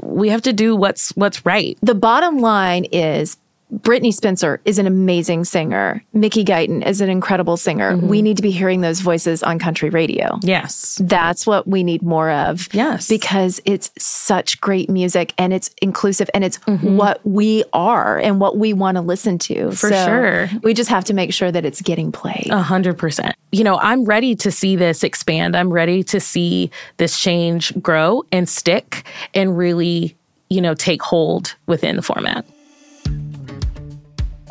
we 0.01 0.29
have 0.29 0.41
to 0.43 0.53
do 0.53 0.75
what's 0.75 1.09
what's 1.11 1.45
right. 1.45 1.77
The 1.81 1.95
bottom 1.95 2.39
line 2.39 2.85
is 2.85 3.37
Brittney 3.73 4.13
Spencer 4.13 4.61
is 4.63 4.77
an 4.77 4.85
amazing 4.85 5.43
singer. 5.43 6.03
Mickey 6.13 6.45
Guyton 6.45 6.85
is 6.85 7.01
an 7.01 7.09
incredible 7.09 7.57
singer. 7.57 7.93
Mm-hmm. 7.93 8.07
We 8.07 8.21
need 8.21 8.37
to 8.37 8.43
be 8.43 8.51
hearing 8.51 8.81
those 8.81 8.99
voices 8.99 9.41
on 9.41 9.57
country 9.57 9.89
radio. 9.89 10.37
Yes. 10.43 11.01
That's 11.03 11.47
what 11.47 11.67
we 11.67 11.83
need 11.83 12.03
more 12.03 12.29
of. 12.29 12.71
Yes. 12.73 13.07
Because 13.07 13.59
it's 13.65 13.89
such 13.97 14.61
great 14.61 14.89
music 14.89 15.33
and 15.37 15.51
it's 15.51 15.71
inclusive 15.81 16.29
and 16.33 16.43
it's 16.43 16.59
mm-hmm. 16.59 16.95
what 16.95 17.21
we 17.25 17.63
are 17.73 18.19
and 18.19 18.39
what 18.39 18.57
we 18.57 18.71
want 18.71 18.97
to 18.97 19.01
listen 19.01 19.39
to. 19.39 19.71
For 19.71 19.89
so 19.89 20.05
sure. 20.05 20.49
We 20.61 20.75
just 20.75 20.89
have 20.91 21.05
to 21.05 21.15
make 21.15 21.33
sure 21.33 21.51
that 21.51 21.65
it's 21.65 21.81
getting 21.81 22.11
played. 22.11 22.49
A 22.51 22.61
hundred 22.61 22.99
percent. 22.99 23.35
You 23.51 23.63
know, 23.63 23.77
I'm 23.79 24.05
ready 24.05 24.35
to 24.35 24.51
see 24.51 24.75
this 24.75 25.03
expand. 25.03 25.55
I'm 25.55 25.71
ready 25.71 26.03
to 26.03 26.19
see 26.19 26.69
this 26.97 27.19
change 27.19 27.73
grow 27.81 28.23
and 28.31 28.47
stick 28.47 29.05
and 29.33 29.57
really, 29.57 30.15
you 30.49 30.61
know, 30.61 30.75
take 30.75 31.01
hold 31.01 31.55
within 31.65 31.95
the 31.95 32.01
format. 32.03 32.45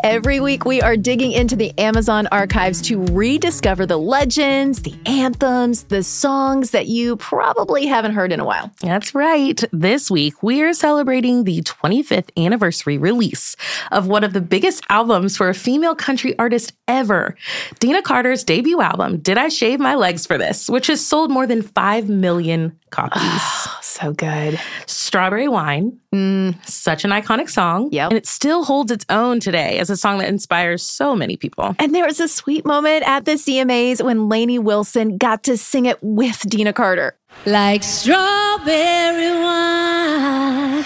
Every 0.05 0.39
week, 0.39 0.67
we 0.67 0.83
are 0.83 0.99
digging 0.99 1.33
into 1.33 1.57
the 1.57 1.73
Amazon 1.79 2.29
archives 2.31 2.83
to 2.83 3.03
rediscover 3.07 3.87
the 3.87 3.97
legends, 3.97 4.83
the 4.83 4.95
anthems, 5.07 5.85
the 5.85 6.03
songs 6.03 6.73
that 6.73 6.89
you 6.89 7.17
probably 7.17 7.87
haven't 7.87 8.13
heard 8.13 8.31
in 8.31 8.39
a 8.39 8.45
while. 8.45 8.71
That's 8.83 9.15
right. 9.15 9.59
This 9.73 10.11
week, 10.11 10.43
we 10.43 10.61
are 10.61 10.75
celebrating 10.75 11.45
the 11.45 11.63
25th 11.63 12.29
anniversary 12.37 12.99
release 12.99 13.57
of 13.93 14.07
one 14.07 14.25
of 14.25 14.35
the 14.35 14.43
biggest 14.43 14.85
albums 14.91 15.39
for 15.39 15.49
a 15.49 15.55
female 15.55 15.95
country 15.95 16.39
artist 16.39 16.75
ever 16.87 17.35
Deana 17.79 18.03
Carter's 18.03 18.45
debut 18.45 18.83
album, 18.83 19.21
Did 19.21 19.39
I 19.39 19.49
Shave 19.49 19.81
My 19.81 19.95
Legs 19.95 20.27
for 20.27 20.37
This, 20.37 20.69
which 20.69 20.89
has 20.89 21.03
sold 21.03 21.31
more 21.31 21.47
than 21.47 21.63
5 21.63 22.11
million 22.11 22.79
copies. 22.91 23.23
Ah, 23.23 23.79
So 23.95 24.13
good. 24.13 24.61
Strawberry 24.87 25.47
Wine, 25.47 26.01
mm, 26.13 26.69
such 26.69 27.05
an 27.05 27.13
iconic 27.13 27.49
song. 27.49 27.91
Yep. 27.93 28.11
And 28.11 28.19
it 28.19 28.27
still 28.27 28.65
holds 28.65 28.91
its 28.91 29.05
own 29.09 29.39
today 29.39 29.79
as 29.79 29.89
a 29.89 29.97
song 29.97 30.19
that 30.19 30.29
inspires 30.29 30.83
so 30.83 31.15
many 31.15 31.37
people. 31.37 31.77
And 31.79 31.95
there 31.95 32.05
was 32.05 32.19
a 32.19 32.27
sweet 32.27 32.67
moment 32.67 33.07
at 33.07 33.25
the 33.25 33.35
CMAs 33.35 34.05
when 34.05 34.29
Lainey 34.29 34.59
Wilson 34.59 35.17
got 35.17 35.45
to 35.45 35.57
sing 35.57 35.87
it 35.87 35.99
with 36.03 36.41
Deana 36.41 36.73
Carter. 36.73 37.17
Like 37.47 37.85
strawberry 37.85 39.31
wine, 39.31 40.83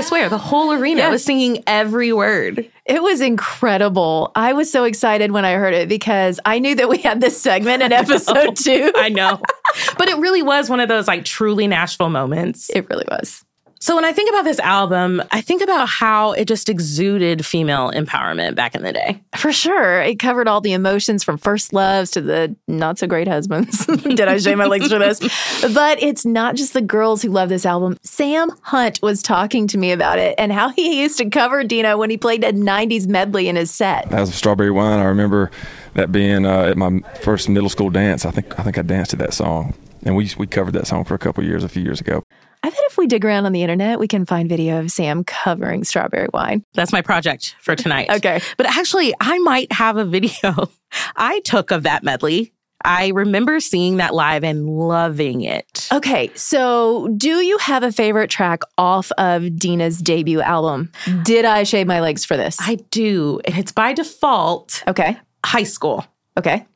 I 0.00 0.02
swear, 0.02 0.30
the 0.30 0.38
whole 0.38 0.72
arena 0.72 1.02
yes. 1.02 1.10
was 1.10 1.24
singing 1.24 1.62
every 1.66 2.10
word. 2.10 2.66
It 2.86 3.02
was 3.02 3.20
incredible. 3.20 4.32
I 4.34 4.54
was 4.54 4.72
so 4.72 4.84
excited 4.84 5.30
when 5.30 5.44
I 5.44 5.52
heard 5.56 5.74
it 5.74 5.90
because 5.90 6.40
I 6.46 6.58
knew 6.58 6.74
that 6.76 6.88
we 6.88 6.96
had 6.96 7.20
this 7.20 7.38
segment 7.38 7.82
in 7.82 7.92
episode 7.92 8.56
two. 8.56 8.90
I 8.94 9.10
know. 9.10 9.42
but 9.98 10.08
it 10.08 10.16
really 10.16 10.42
was 10.42 10.70
one 10.70 10.80
of 10.80 10.88
those 10.88 11.06
like 11.06 11.26
truly 11.26 11.66
Nashville 11.66 12.08
moments. 12.08 12.70
It 12.70 12.88
really 12.88 13.04
was. 13.10 13.44
So 13.82 13.94
when 13.94 14.04
I 14.04 14.12
think 14.12 14.28
about 14.28 14.44
this 14.44 14.58
album, 14.58 15.22
I 15.30 15.40
think 15.40 15.62
about 15.62 15.88
how 15.88 16.32
it 16.32 16.44
just 16.44 16.68
exuded 16.68 17.46
female 17.46 17.90
empowerment 17.90 18.54
back 18.54 18.74
in 18.74 18.82
the 18.82 18.92
day. 18.92 19.22
For 19.36 19.52
sure. 19.52 20.02
It 20.02 20.18
covered 20.18 20.48
all 20.48 20.60
the 20.60 20.74
emotions 20.74 21.24
from 21.24 21.38
first 21.38 21.72
loves 21.72 22.10
to 22.10 22.20
the 22.20 22.54
not 22.68 22.98
so 22.98 23.06
great 23.06 23.26
husbands. 23.26 23.86
Did 24.04 24.20
I 24.20 24.36
shave 24.36 24.58
my 24.58 24.66
legs 24.66 24.92
for 24.92 24.98
this? 24.98 25.18
But 25.72 26.02
it's 26.02 26.26
not 26.26 26.56
just 26.56 26.74
the 26.74 26.82
girls 26.82 27.22
who 27.22 27.30
love 27.30 27.48
this 27.48 27.64
album. 27.64 27.96
Sam 28.02 28.50
Hunt 28.64 29.00
was 29.00 29.22
talking 29.22 29.66
to 29.68 29.78
me 29.78 29.92
about 29.92 30.18
it 30.18 30.34
and 30.36 30.52
how 30.52 30.68
he 30.68 31.00
used 31.00 31.16
to 31.16 31.30
cover 31.30 31.64
Deana 31.64 31.96
when 31.96 32.10
he 32.10 32.18
played 32.18 32.44
a 32.44 32.52
90s 32.52 33.08
medley 33.08 33.48
in 33.48 33.56
his 33.56 33.70
set. 33.70 34.12
As 34.12 34.28
was 34.28 34.34
strawberry 34.34 34.70
wine, 34.70 34.98
I 34.98 35.04
remember 35.04 35.50
that 35.94 36.12
being 36.12 36.44
uh, 36.44 36.64
at 36.64 36.76
my 36.76 37.00
first 37.22 37.48
middle 37.48 37.70
school 37.70 37.88
dance. 37.88 38.26
I 38.26 38.30
think 38.30 38.58
I 38.58 38.62
think 38.62 38.76
I 38.76 38.82
danced 38.82 39.12
to 39.12 39.16
that 39.16 39.32
song. 39.32 39.72
And 40.04 40.16
we 40.16 40.30
we 40.36 40.46
covered 40.46 40.74
that 40.74 40.86
song 40.86 41.04
for 41.04 41.14
a 41.14 41.18
couple 41.18 41.42
years 41.44 41.64
a 41.64 41.68
few 41.68 41.82
years 41.82 42.00
ago. 42.00 42.22
I 42.62 42.68
bet 42.68 42.78
if 42.90 42.98
we 42.98 43.06
dig 43.06 43.24
around 43.24 43.46
on 43.46 43.52
the 43.52 43.62
internet, 43.62 43.98
we 43.98 44.08
can 44.08 44.26
find 44.26 44.48
video 44.48 44.80
of 44.80 44.90
Sam 44.90 45.24
covering 45.24 45.84
strawberry 45.84 46.28
wine. 46.32 46.64
That's 46.74 46.92
my 46.92 47.02
project 47.02 47.56
for 47.60 47.74
tonight. 47.74 48.10
okay. 48.16 48.40
But 48.56 48.66
actually, 48.66 49.14
I 49.20 49.38
might 49.38 49.72
have 49.72 49.96
a 49.96 50.04
video 50.04 50.70
I 51.16 51.40
took 51.40 51.70
of 51.70 51.84
that 51.84 52.02
medley. 52.02 52.52
I 52.82 53.08
remember 53.08 53.60
seeing 53.60 53.98
that 53.98 54.14
live 54.14 54.42
and 54.42 54.66
loving 54.66 55.42
it. 55.42 55.86
Okay, 55.92 56.30
so 56.34 57.08
do 57.14 57.40
you 57.40 57.58
have 57.58 57.82
a 57.82 57.92
favorite 57.92 58.30
track 58.30 58.62
off 58.78 59.12
of 59.18 59.42
Deana's 59.58 60.00
debut 60.00 60.40
album? 60.40 60.90
Did 61.22 61.44
I 61.44 61.64
shave 61.64 61.86
my 61.86 62.00
legs 62.00 62.24
for 62.24 62.38
this? 62.38 62.56
I 62.58 62.76
do. 62.90 63.40
And 63.44 63.58
it's 63.58 63.72
by 63.72 63.92
default. 63.92 64.82
Okay. 64.88 65.18
High 65.44 65.64
school. 65.64 66.06
Okay. 66.38 66.66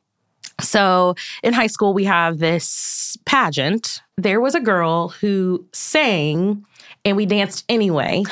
So 0.61 1.15
in 1.43 1.53
high 1.53 1.67
school, 1.67 1.93
we 1.93 2.05
have 2.05 2.39
this 2.39 3.17
pageant. 3.25 4.01
There 4.17 4.39
was 4.39 4.55
a 4.55 4.59
girl 4.59 5.09
who 5.09 5.65
sang 5.73 6.65
and 7.03 7.17
we 7.17 7.25
danced 7.25 7.65
anyway 7.69 8.23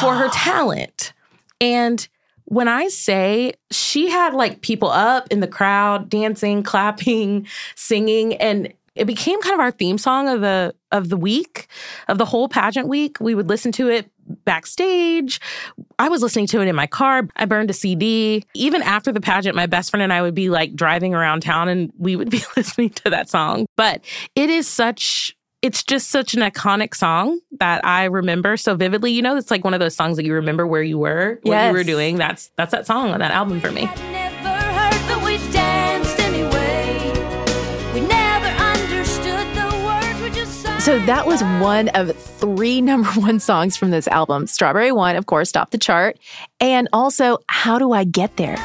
for 0.00 0.14
her 0.14 0.28
talent. 0.32 1.12
And 1.60 2.06
when 2.44 2.66
I 2.66 2.88
say 2.88 3.54
she 3.70 4.10
had 4.10 4.34
like 4.34 4.60
people 4.60 4.90
up 4.90 5.28
in 5.30 5.40
the 5.40 5.46
crowd 5.46 6.08
dancing, 6.08 6.62
clapping, 6.64 7.46
singing, 7.76 8.34
and 8.36 8.72
it 8.96 9.06
became 9.06 9.40
kind 9.40 9.54
of 9.54 9.60
our 9.60 9.70
theme 9.70 9.98
song 9.98 10.28
of 10.28 10.40
the 10.40 10.74
of 10.90 11.08
the 11.08 11.16
week 11.16 11.68
of 12.08 12.18
the 12.18 12.24
whole 12.24 12.48
pageant 12.48 12.88
week 12.88 13.18
we 13.20 13.34
would 13.34 13.48
listen 13.48 13.70
to 13.70 13.88
it 13.88 14.10
backstage 14.44 15.40
i 16.00 16.08
was 16.08 16.22
listening 16.22 16.46
to 16.46 16.60
it 16.60 16.66
in 16.66 16.74
my 16.74 16.86
car 16.86 17.28
i 17.36 17.44
burned 17.44 17.70
a 17.70 17.74
cd 17.74 18.44
even 18.54 18.82
after 18.82 19.12
the 19.12 19.20
pageant 19.20 19.54
my 19.54 19.66
best 19.66 19.90
friend 19.90 20.02
and 20.02 20.12
i 20.12 20.20
would 20.20 20.34
be 20.34 20.50
like 20.50 20.74
driving 20.74 21.14
around 21.14 21.40
town 21.40 21.68
and 21.68 21.92
we 21.98 22.16
would 22.16 22.30
be 22.38 22.42
listening 22.56 22.90
to 22.90 23.08
that 23.10 23.28
song 23.28 23.66
but 23.76 24.04
it 24.34 24.50
is 24.50 24.66
such 24.66 25.36
it's 25.62 25.82
just 25.82 26.08
such 26.08 26.32
an 26.32 26.40
iconic 26.40 26.94
song 26.94 27.38
that 27.58 27.84
I 27.84 28.04
remember 28.04 28.56
so 28.56 28.74
vividly. 28.74 29.12
You 29.12 29.20
know, 29.20 29.36
it's 29.36 29.50
like 29.50 29.62
one 29.62 29.74
of 29.74 29.80
those 29.80 29.94
songs 29.94 30.16
that 30.16 30.24
you 30.24 30.32
remember 30.32 30.66
where 30.66 30.82
you 30.82 30.96
were, 30.96 31.38
what 31.42 31.52
yes. 31.52 31.70
you 31.70 31.76
were 31.76 31.84
doing. 31.84 32.16
That's 32.16 32.50
that's 32.56 32.72
that 32.72 32.86
song 32.86 33.10
on 33.10 33.20
that 33.20 33.32
album 33.32 33.60
for 33.60 33.70
me. 33.70 33.90
So 40.80 40.98
that 41.00 41.26
was 41.26 41.42
one 41.60 41.88
of 41.90 42.16
three 42.16 42.80
number 42.80 43.10
one 43.10 43.38
songs 43.38 43.76
from 43.76 43.90
this 43.90 44.08
album. 44.08 44.46
Strawberry 44.46 44.92
Wine, 44.92 45.14
of 45.14 45.26
course, 45.26 45.52
topped 45.52 45.72
the 45.72 45.78
chart. 45.78 46.18
And 46.58 46.88
also, 46.94 47.36
How 47.48 47.78
Do 47.78 47.92
I 47.92 48.04
Get 48.04 48.38
There? 48.38 48.56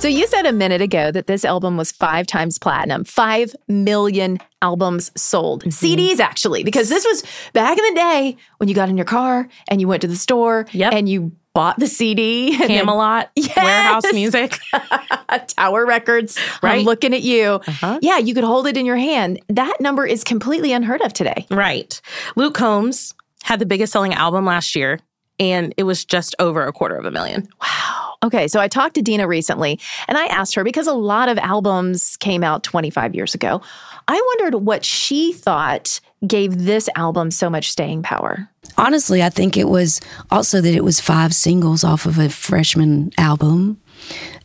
So 0.00 0.08
you 0.08 0.26
said 0.26 0.46
a 0.46 0.52
minute 0.52 0.80
ago 0.80 1.10
that 1.12 1.26
this 1.26 1.44
album 1.44 1.76
was 1.76 1.92
five 1.92 2.26
times 2.26 2.58
platinum, 2.58 3.04
five 3.04 3.54
million 3.68 4.38
albums 4.62 5.12
sold. 5.14 5.64
Mm-hmm. 5.64 5.86
CDs 5.86 6.18
actually, 6.18 6.64
because 6.64 6.88
this 6.88 7.04
was 7.04 7.22
back 7.52 7.76
in 7.76 7.84
the 7.84 7.94
day 7.94 8.36
when 8.56 8.70
you 8.70 8.74
got 8.74 8.88
in 8.88 8.96
your 8.96 9.04
car 9.04 9.46
and 9.68 9.82
you 9.82 9.86
went 9.86 10.00
to 10.00 10.08
the 10.08 10.16
store 10.16 10.64
yep. 10.72 10.94
and 10.94 11.06
you 11.06 11.32
bought 11.54 11.78
the 11.78 11.86
CD. 11.86 12.56
Camelot, 12.56 13.30
yes. 13.36 13.56
Wherehouse 13.56 14.12
Music, 14.12 14.58
Tower 15.48 15.86
Records. 15.86 16.38
Right. 16.62 16.78
I'm 16.78 16.84
looking 16.84 17.14
at 17.14 17.22
you. 17.22 17.60
Uh-huh. 17.66 17.98
Yeah, 18.02 18.18
you 18.18 18.34
could 18.34 18.44
hold 18.44 18.66
it 18.66 18.76
in 18.76 18.86
your 18.86 18.96
hand. 18.96 19.40
That 19.48 19.80
number 19.80 20.06
is 20.06 20.24
completely 20.24 20.72
unheard 20.72 21.00
of 21.02 21.12
today. 21.12 21.46
Right. 21.50 22.00
Luke 22.36 22.54
Combs 22.54 23.14
had 23.42 23.58
the 23.58 23.66
biggest 23.66 23.92
selling 23.92 24.14
album 24.14 24.44
last 24.44 24.76
year, 24.76 25.00
and 25.38 25.74
it 25.76 25.84
was 25.84 26.04
just 26.04 26.34
over 26.38 26.66
a 26.66 26.72
quarter 26.72 26.96
of 26.96 27.04
a 27.04 27.10
million. 27.10 27.48
Wow. 27.60 28.14
Okay, 28.22 28.48
so 28.48 28.60
I 28.60 28.68
talked 28.68 28.96
to 28.96 29.02
Deana 29.02 29.26
recently 29.26 29.80
and 30.06 30.18
I 30.18 30.26
asked 30.26 30.54
her 30.54 30.62
because 30.62 30.86
a 30.86 30.92
lot 30.92 31.30
of 31.30 31.38
albums 31.38 32.18
came 32.18 32.44
out 32.44 32.62
25 32.62 33.14
years 33.14 33.34
ago. 33.34 33.62
I 34.06 34.36
wondered 34.38 34.58
what 34.58 34.84
she 34.84 35.32
thought 35.32 36.00
gave 36.26 36.64
this 36.64 36.88
album 36.96 37.30
so 37.30 37.48
much 37.48 37.70
staying 37.70 38.02
power. 38.02 38.48
Honestly, 38.76 39.22
I 39.22 39.30
think 39.30 39.56
it 39.56 39.68
was 39.68 40.00
also 40.30 40.60
that 40.60 40.74
it 40.74 40.84
was 40.84 41.00
five 41.00 41.34
singles 41.34 41.82
off 41.84 42.06
of 42.06 42.18
a 42.18 42.28
freshman 42.28 43.10
album. 43.16 43.80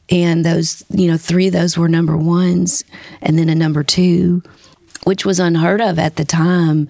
And 0.10 0.46
those, 0.46 0.84
you 0.90 1.10
know, 1.10 1.18
three 1.18 1.48
of 1.48 1.54
those 1.54 1.78
were 1.78 1.90
number 1.90 2.16
ones 2.16 2.84
and 3.22 3.38
then 3.38 3.50
a 3.50 3.56
number 3.56 3.84
two, 3.84 4.44
which 5.04 5.26
was 5.26 5.40
unheard 5.40 5.82
of 5.82 6.00
at 6.00 6.16
the 6.16 6.26
time 6.26 6.88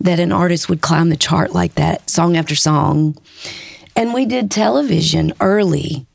that 0.00 0.20
an 0.20 0.32
artist 0.32 0.68
would 0.68 0.80
climb 0.80 1.08
the 1.08 1.16
chart 1.16 1.52
like 1.52 1.74
that, 1.74 2.08
song 2.10 2.36
after 2.36 2.54
song. 2.54 3.16
And 3.96 4.12
we 4.12 4.26
did 4.26 4.50
television 4.50 5.32
early 5.40 6.06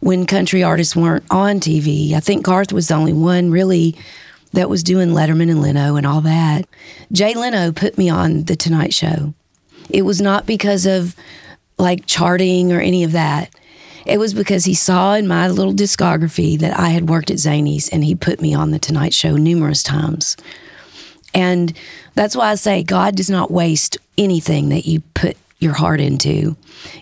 when 0.00 0.26
country 0.26 0.62
artists 0.62 0.96
weren't 0.96 1.24
on 1.30 1.60
TV. 1.60 2.12
I 2.14 2.20
think 2.20 2.44
Garth 2.44 2.72
was 2.72 2.88
the 2.88 2.94
only 2.94 3.12
one 3.12 3.50
really 3.50 3.96
that 4.52 4.68
was 4.68 4.82
doing 4.82 5.10
Letterman 5.10 5.50
and 5.50 5.62
Leno 5.62 5.96
and 5.96 6.06
all 6.06 6.20
that. 6.22 6.66
Jay 7.12 7.34
Leno 7.34 7.72
put 7.72 7.96
me 7.96 8.08
on 8.08 8.44
The 8.44 8.56
Tonight 8.56 8.92
Show. 8.92 9.34
It 9.88 10.02
was 10.02 10.20
not 10.20 10.46
because 10.46 10.86
of 10.86 11.14
like 11.78 12.06
charting 12.06 12.72
or 12.72 12.80
any 12.80 13.04
of 13.04 13.12
that. 13.12 13.54
It 14.06 14.18
was 14.18 14.34
because 14.34 14.64
he 14.64 14.74
saw 14.74 15.14
in 15.14 15.28
my 15.28 15.48
little 15.48 15.74
discography 15.74 16.58
that 16.58 16.78
I 16.78 16.90
had 16.90 17.08
worked 17.08 17.30
at 17.30 17.36
Zanies 17.36 17.88
and 17.92 18.04
he 18.04 18.14
put 18.14 18.40
me 18.40 18.54
on 18.54 18.70
The 18.70 18.78
Tonight 18.78 19.14
Show 19.14 19.36
numerous 19.36 19.82
times. 19.82 20.36
And 21.34 21.72
that's 22.14 22.34
why 22.34 22.50
I 22.50 22.54
say 22.56 22.82
God 22.82 23.14
does 23.14 23.30
not 23.30 23.50
waste 23.50 23.98
anything 24.18 24.70
that 24.70 24.86
you 24.86 25.00
put 25.14 25.36
your 25.58 25.74
heart 25.74 26.00
into, 26.00 26.56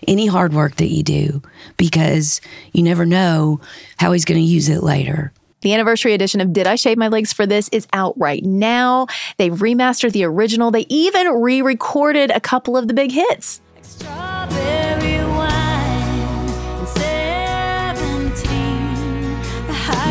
any 0.07 0.27
hard 0.27 0.53
work 0.53 0.75
that 0.75 0.89
you 0.89 1.01
do, 1.01 1.41
because 1.77 2.41
you 2.73 2.83
never 2.83 3.05
know 3.05 3.61
how 3.97 4.11
he's 4.11 4.25
going 4.25 4.39
to 4.39 4.45
use 4.45 4.69
it 4.69 4.83
later. 4.83 5.31
The 5.61 5.73
anniversary 5.73 6.13
edition 6.13 6.39
of 6.39 6.53
Did 6.53 6.67
I 6.67 6.75
Shave 6.75 6.97
My 6.97 7.09
Legs 7.09 7.33
for 7.33 7.45
This 7.45 7.67
is 7.73 7.85
out 7.91 8.13
right 8.17 8.43
now. 8.45 9.07
They've 9.37 9.51
remastered 9.51 10.13
the 10.13 10.23
original. 10.23 10.71
They 10.71 10.85
even 10.87 11.27
re 11.27 11.61
recorded 11.61 12.31
a 12.31 12.39
couple 12.39 12.77
of 12.77 12.87
the 12.87 12.93
big 12.93 13.11
hits. 13.11 13.59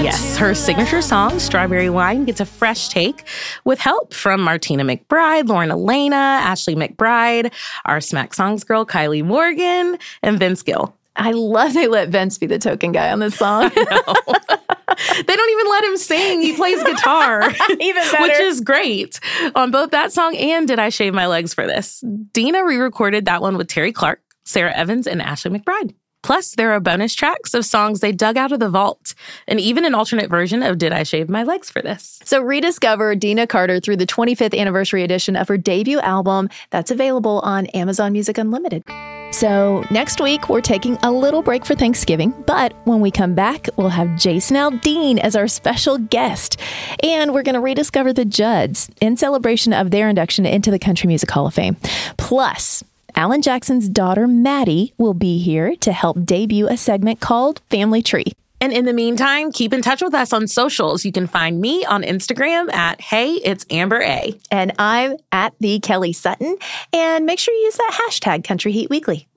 Yes, 0.00 0.36
her 0.36 0.54
signature 0.54 1.02
song, 1.02 1.40
Strawberry 1.40 1.90
Wine, 1.90 2.24
gets 2.24 2.40
a 2.40 2.46
fresh 2.46 2.88
take 2.88 3.24
with 3.64 3.80
help 3.80 4.14
from 4.14 4.40
Martina 4.40 4.84
McBride, 4.84 5.48
Lauren 5.48 5.70
Alaina, 5.70 6.14
Ashley 6.14 6.76
McBryde, 6.76 7.52
our 7.84 8.00
Smack 8.00 8.32
Songs 8.34 8.62
girl, 8.62 8.86
Kylie 8.86 9.24
Morgan, 9.24 9.98
and 10.22 10.38
Vince 10.38 10.62
Gill. 10.62 10.94
I 11.16 11.32
love 11.32 11.74
they 11.74 11.88
let 11.88 12.10
Vince 12.10 12.38
be 12.38 12.46
the 12.46 12.60
token 12.60 12.92
guy 12.92 13.10
on 13.10 13.18
this 13.18 13.34
song. 13.34 13.72
they 15.26 15.36
don't 15.36 15.50
even 15.50 15.70
let 15.70 15.84
him 15.84 15.96
sing. 15.96 16.42
He 16.42 16.54
plays 16.54 16.82
guitar, 16.82 17.50
even 17.80 18.02
better. 18.10 18.22
which 18.22 18.40
is 18.40 18.60
great 18.60 19.20
on 19.54 19.70
both 19.70 19.90
that 19.90 20.12
song 20.12 20.36
and 20.36 20.66
Did 20.66 20.78
I 20.78 20.88
Shave 20.88 21.14
My 21.14 21.26
Legs 21.26 21.54
for 21.54 21.66
This? 21.66 22.02
Deana 22.32 22.64
re 22.64 22.76
recorded 22.76 23.24
that 23.26 23.42
one 23.42 23.56
with 23.56 23.68
Terri 23.68 23.94
Clark, 23.94 24.20
Sara 24.44 24.72
Evans, 24.74 25.06
and 25.06 25.22
Ashley 25.22 25.50
McBryde. 25.50 25.94
Plus, 26.24 26.56
there 26.56 26.72
are 26.72 26.80
bonus 26.80 27.14
tracks 27.14 27.54
of 27.54 27.64
songs 27.64 28.00
they 28.00 28.10
dug 28.10 28.36
out 28.36 28.50
of 28.50 28.58
the 28.58 28.68
vault, 28.68 29.14
and 29.46 29.60
even 29.60 29.84
an 29.84 29.94
alternate 29.94 30.28
version 30.28 30.62
of 30.64 30.76
Did 30.76 30.92
I 30.92 31.04
Shave 31.04 31.28
My 31.28 31.44
Legs 31.44 31.70
for 31.70 31.80
This? 31.80 32.18
So 32.24 32.40
rediscover 32.42 33.14
Deana 33.14 33.46
Carter 33.46 33.78
through 33.78 33.98
the 33.98 34.06
25th 34.06 34.58
anniversary 34.58 35.04
edition 35.04 35.36
of 35.36 35.46
her 35.46 35.56
debut 35.56 36.00
album 36.00 36.48
that's 36.70 36.90
available 36.90 37.40
on 37.44 37.66
Amazon 37.66 38.12
Music 38.12 38.36
Unlimited. 38.36 38.82
So, 39.30 39.84
next 39.90 40.20
week, 40.22 40.48
we're 40.48 40.62
taking 40.62 40.96
a 41.02 41.12
little 41.12 41.42
break 41.42 41.66
for 41.66 41.74
Thanksgiving, 41.74 42.32
but 42.46 42.74
when 42.86 43.00
we 43.00 43.10
come 43.10 43.34
back, 43.34 43.68
we'll 43.76 43.90
have 43.90 44.16
Jason 44.16 44.56
Aldean 44.56 45.18
as 45.18 45.36
our 45.36 45.46
special 45.46 45.98
guest. 45.98 46.58
And 47.02 47.34
we're 47.34 47.42
going 47.42 47.54
to 47.54 47.60
rediscover 47.60 48.12
the 48.12 48.24
Judds 48.24 48.90
in 49.00 49.16
celebration 49.18 49.74
of 49.74 49.90
their 49.90 50.08
induction 50.08 50.46
into 50.46 50.70
the 50.70 50.78
Country 50.78 51.08
Music 51.08 51.30
Hall 51.30 51.46
of 51.46 51.54
Fame. 51.54 51.76
Plus, 52.16 52.82
Alan 53.14 53.42
Jackson's 53.42 53.88
daughter, 53.88 54.26
Maddie, 54.26 54.94
will 54.96 55.14
be 55.14 55.38
here 55.38 55.76
to 55.76 55.92
help 55.92 56.24
debut 56.24 56.66
a 56.66 56.76
segment 56.76 57.20
called 57.20 57.60
Family 57.68 58.02
Tree. 58.02 58.32
And 58.60 58.72
in 58.72 58.84
the 58.84 58.92
meantime, 58.92 59.52
keep 59.52 59.72
in 59.72 59.82
touch 59.82 60.02
with 60.02 60.14
us 60.14 60.32
on 60.32 60.48
socials. 60.48 61.04
You 61.04 61.12
can 61.12 61.26
find 61.26 61.60
me 61.60 61.84
on 61.84 62.02
Instagram 62.02 62.72
at 62.72 63.00
Hey, 63.00 63.34
it's 63.34 63.64
Amber 63.70 64.02
A. 64.02 64.34
And 64.50 64.72
I'm 64.78 65.16
at 65.30 65.54
the 65.60 65.78
Kelly 65.80 66.12
Sutton. 66.12 66.56
And 66.92 67.24
make 67.26 67.38
sure 67.38 67.54
you 67.54 67.60
use 67.60 67.76
that 67.76 68.00
hashtag 68.08 68.44
Country 68.44 68.72
Heat 68.72 68.90
Weekly. 68.90 69.28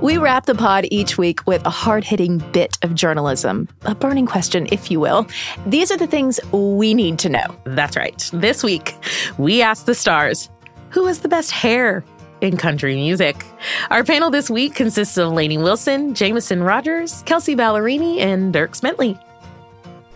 We 0.00 0.16
wrap 0.16 0.46
the 0.46 0.54
pod 0.54 0.86
each 0.90 1.18
week 1.18 1.46
with 1.46 1.64
a 1.66 1.70
hard 1.70 2.04
hitting 2.04 2.38
bit 2.52 2.78
of 2.80 2.94
journalism, 2.94 3.68
a 3.82 3.94
burning 3.94 4.24
question, 4.24 4.66
if 4.72 4.90
you 4.90 4.98
will. 4.98 5.26
These 5.66 5.90
are 5.90 5.98
the 5.98 6.06
things 6.06 6.40
we 6.52 6.94
need 6.94 7.18
to 7.18 7.28
know. 7.28 7.44
That's 7.64 7.98
right. 7.98 8.30
This 8.32 8.64
week, 8.64 8.94
we 9.36 9.60
asked 9.60 9.84
the 9.84 9.94
stars 9.94 10.48
who 10.88 11.04
has 11.06 11.18
the 11.20 11.28
best 11.28 11.50
hair 11.50 12.02
in 12.40 12.56
country 12.56 12.94
music. 12.94 13.44
Our 13.90 14.04
panel 14.04 14.30
this 14.30 14.50
week 14.50 14.74
consists 14.74 15.16
of 15.16 15.32
Lainey 15.32 15.58
Wilson, 15.58 16.14
Jameson 16.14 16.62
Rogers, 16.62 17.22
Kelsey 17.26 17.54
Ballerini, 17.54 18.18
and 18.18 18.54
Dierks 18.54 18.80
Bentley. 18.80 19.18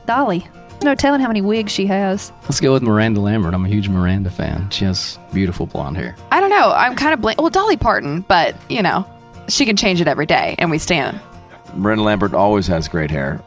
Dolly. 0.07 0.47
No 0.83 0.95
telling 0.95 1.21
how 1.21 1.29
many 1.29 1.41
wigs 1.41 1.73
she 1.73 1.87
has. 1.87 2.31
Let's 2.43 2.61
go 2.61 2.73
with 2.73 2.83
Miranda 2.83 3.21
Lambert. 3.21 3.55
I'm 3.55 3.65
a 3.65 3.69
huge 3.69 3.89
Miranda 3.89 4.31
fan. 4.31 4.69
She 4.71 4.85
has 4.85 5.19
beautiful 5.33 5.67
blonde 5.67 5.97
hair. 5.97 6.15
I 6.31 6.41
don't 6.41 6.51
know. 6.51 6.73
I'm 6.73 6.95
kind 6.95 7.15
of 7.15 7.21
blank. 7.21 7.41
Well, 7.41 7.51
Dolly 7.51 7.77
Parton, 7.79 8.21
but 8.23 8.55
you 8.69 8.83
know, 8.83 9.07
she 9.49 9.65
can 9.65 9.77
change 9.77 10.01
it 10.01 10.09
every 10.09 10.27
day, 10.27 10.57
and 10.59 10.71
we 10.71 10.79
stand. 10.79 11.19
Miranda 11.75 12.03
Lambert 12.03 12.35
always 12.35 12.67
has 12.67 12.87
great 12.87 13.11
hair, 13.11 13.43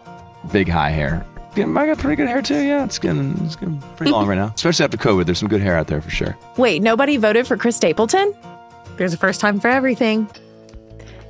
big 0.51 0.67
high 0.67 0.89
hair. 0.89 1.25
Yeah, 1.55 1.65
I 1.65 1.85
got 1.87 1.97
pretty 1.97 2.15
good 2.15 2.27
hair 2.27 2.41
too. 2.41 2.59
Yeah, 2.59 2.83
it's 2.83 2.99
getting 2.99 3.37
it's 3.45 3.55
getting 3.55 3.81
pretty 3.95 4.11
long 4.11 4.27
right 4.29 4.35
now, 4.35 4.51
especially 4.55 4.85
after 4.85 4.97
COVID. 4.97 5.25
There's 5.25 5.39
some 5.39 5.47
good 5.49 5.61
hair 5.61 5.77
out 5.77 5.87
there 5.87 6.01
for 6.01 6.09
sure. 6.09 6.35
Wait, 6.57 6.81
nobody 6.81 7.17
voted 7.17 7.45
for 7.47 7.57
Chris 7.57 7.75
Stapleton? 7.75 8.33
There's 8.97 9.13
a 9.13 9.17
first 9.17 9.39
time 9.39 9.59
for 9.59 9.67
everything. 9.67 10.29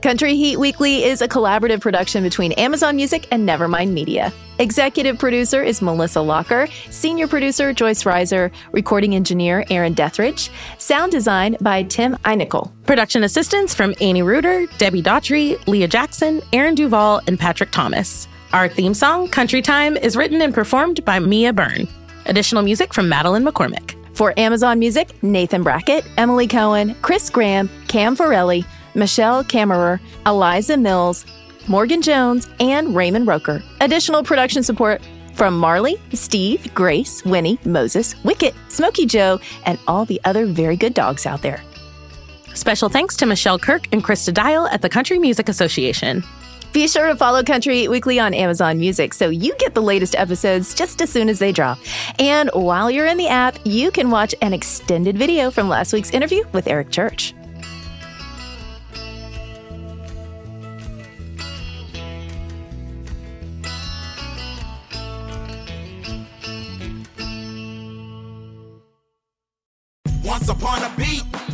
Country 0.01 0.35
Heat 0.35 0.57
Weekly 0.57 1.03
is 1.03 1.21
a 1.21 1.27
collaborative 1.27 1.81
production 1.81 2.23
between 2.23 2.51
Amazon 2.53 2.95
Music 2.95 3.27
and 3.31 3.49
Nevermind 3.49 3.91
Media. 3.91 4.31
Executive 4.59 5.17
producer 5.17 5.63
is 5.63 5.81
Melissa 5.81 6.21
Locker, 6.21 6.67
senior 6.91 7.27
producer 7.27 7.73
Joyce 7.73 8.03
Reiser, 8.03 8.51
recording 8.71 9.15
engineer 9.15 9.65
Aaron 9.71 9.93
Dethridge, 9.93 10.51
sound 10.77 11.11
design 11.11 11.57
by 11.61 11.83
Tim 11.83 12.15
Einikel. 12.25 12.71
Production 12.85 13.23
assistance 13.23 13.73
from 13.73 13.95
Annie 13.99 14.21
Reuter, 14.21 14.67
Debbie 14.77 15.01
Daughtry, 15.01 15.65
Leah 15.67 15.87
Jackson, 15.87 16.41
Aaron 16.53 16.75
Duval, 16.75 17.21
and 17.27 17.39
Patrick 17.39 17.71
Thomas. 17.71 18.27
Our 18.53 18.69
theme 18.69 18.93
song, 18.93 19.27
Country 19.27 19.63
Time, 19.63 19.97
is 19.97 20.15
written 20.15 20.41
and 20.41 20.53
performed 20.53 21.03
by 21.05 21.19
Mia 21.19 21.53
Byrne. 21.53 21.87
Additional 22.27 22.61
music 22.61 22.93
from 22.93 23.09
Madeline 23.09 23.43
McCormick. 23.43 23.96
For 24.17 24.33
Amazon 24.35 24.79
Music, 24.79 25.11
Nathan 25.21 25.61
Brackett, 25.61 26.03
Emily 26.17 26.47
Cohen, 26.47 26.95
Chris 27.03 27.29
Graham, 27.29 27.69
Cam 27.87 28.17
Farelli, 28.17 28.65
Michelle 28.95 29.43
Kammerer, 29.43 29.99
Eliza 30.25 30.75
Mills, 30.75 31.23
Morgan 31.67 32.01
Jones, 32.01 32.49
and 32.59 32.95
Raymond 32.95 33.27
Roker. 33.27 33.61
Additional 33.79 34.23
production 34.23 34.63
support 34.63 35.03
from 35.35 35.55
Marley, 35.55 35.97
Steve, 36.13 36.73
Grace, 36.73 37.23
Winnie, 37.25 37.59
Moses, 37.63 38.15
Wicket, 38.23 38.55
Smokey 38.69 39.05
Joe, 39.05 39.39
and 39.67 39.77
all 39.87 40.03
the 40.03 40.19
other 40.23 40.47
very 40.47 40.77
good 40.77 40.95
dogs 40.95 41.27
out 41.27 41.43
there. 41.43 41.61
Special 42.55 42.89
thanks 42.89 43.17
to 43.17 43.27
Michelle 43.27 43.59
Kirk 43.59 43.87
and 43.91 44.03
Krista 44.03 44.33
Dial 44.33 44.65
at 44.69 44.81
the 44.81 44.89
Country 44.89 45.19
Music 45.19 45.47
Association. 45.47 46.23
Be 46.77 46.87
sure 46.87 47.07
to 47.07 47.15
follow 47.15 47.41
Country 47.41 47.87
Weekly 47.87 48.19
on 48.19 48.35
Amazon 48.35 48.77
Music 48.77 49.11
so 49.11 49.29
you 49.29 49.55
get 49.55 49.73
the 49.73 49.81
latest 49.81 50.13
episodes 50.13 50.75
just 50.75 51.01
as 51.01 51.09
soon 51.09 51.27
as 51.27 51.39
they 51.39 51.51
drop. 51.51 51.79
And 52.19 52.51
while 52.53 52.91
you're 52.91 53.07
in 53.07 53.17
the 53.17 53.27
app, 53.27 53.57
you 53.63 53.89
can 53.89 54.11
watch 54.11 54.35
an 54.43 54.53
extended 54.53 55.17
video 55.17 55.49
from 55.49 55.69
last 55.69 55.91
week's 55.91 56.11
interview 56.11 56.43
with 56.51 56.67
Eric 56.67 56.91
Church. 56.91 57.33
Once 70.23 70.47
upon 70.47 70.83
a 70.83 70.95
beat. 70.95 71.26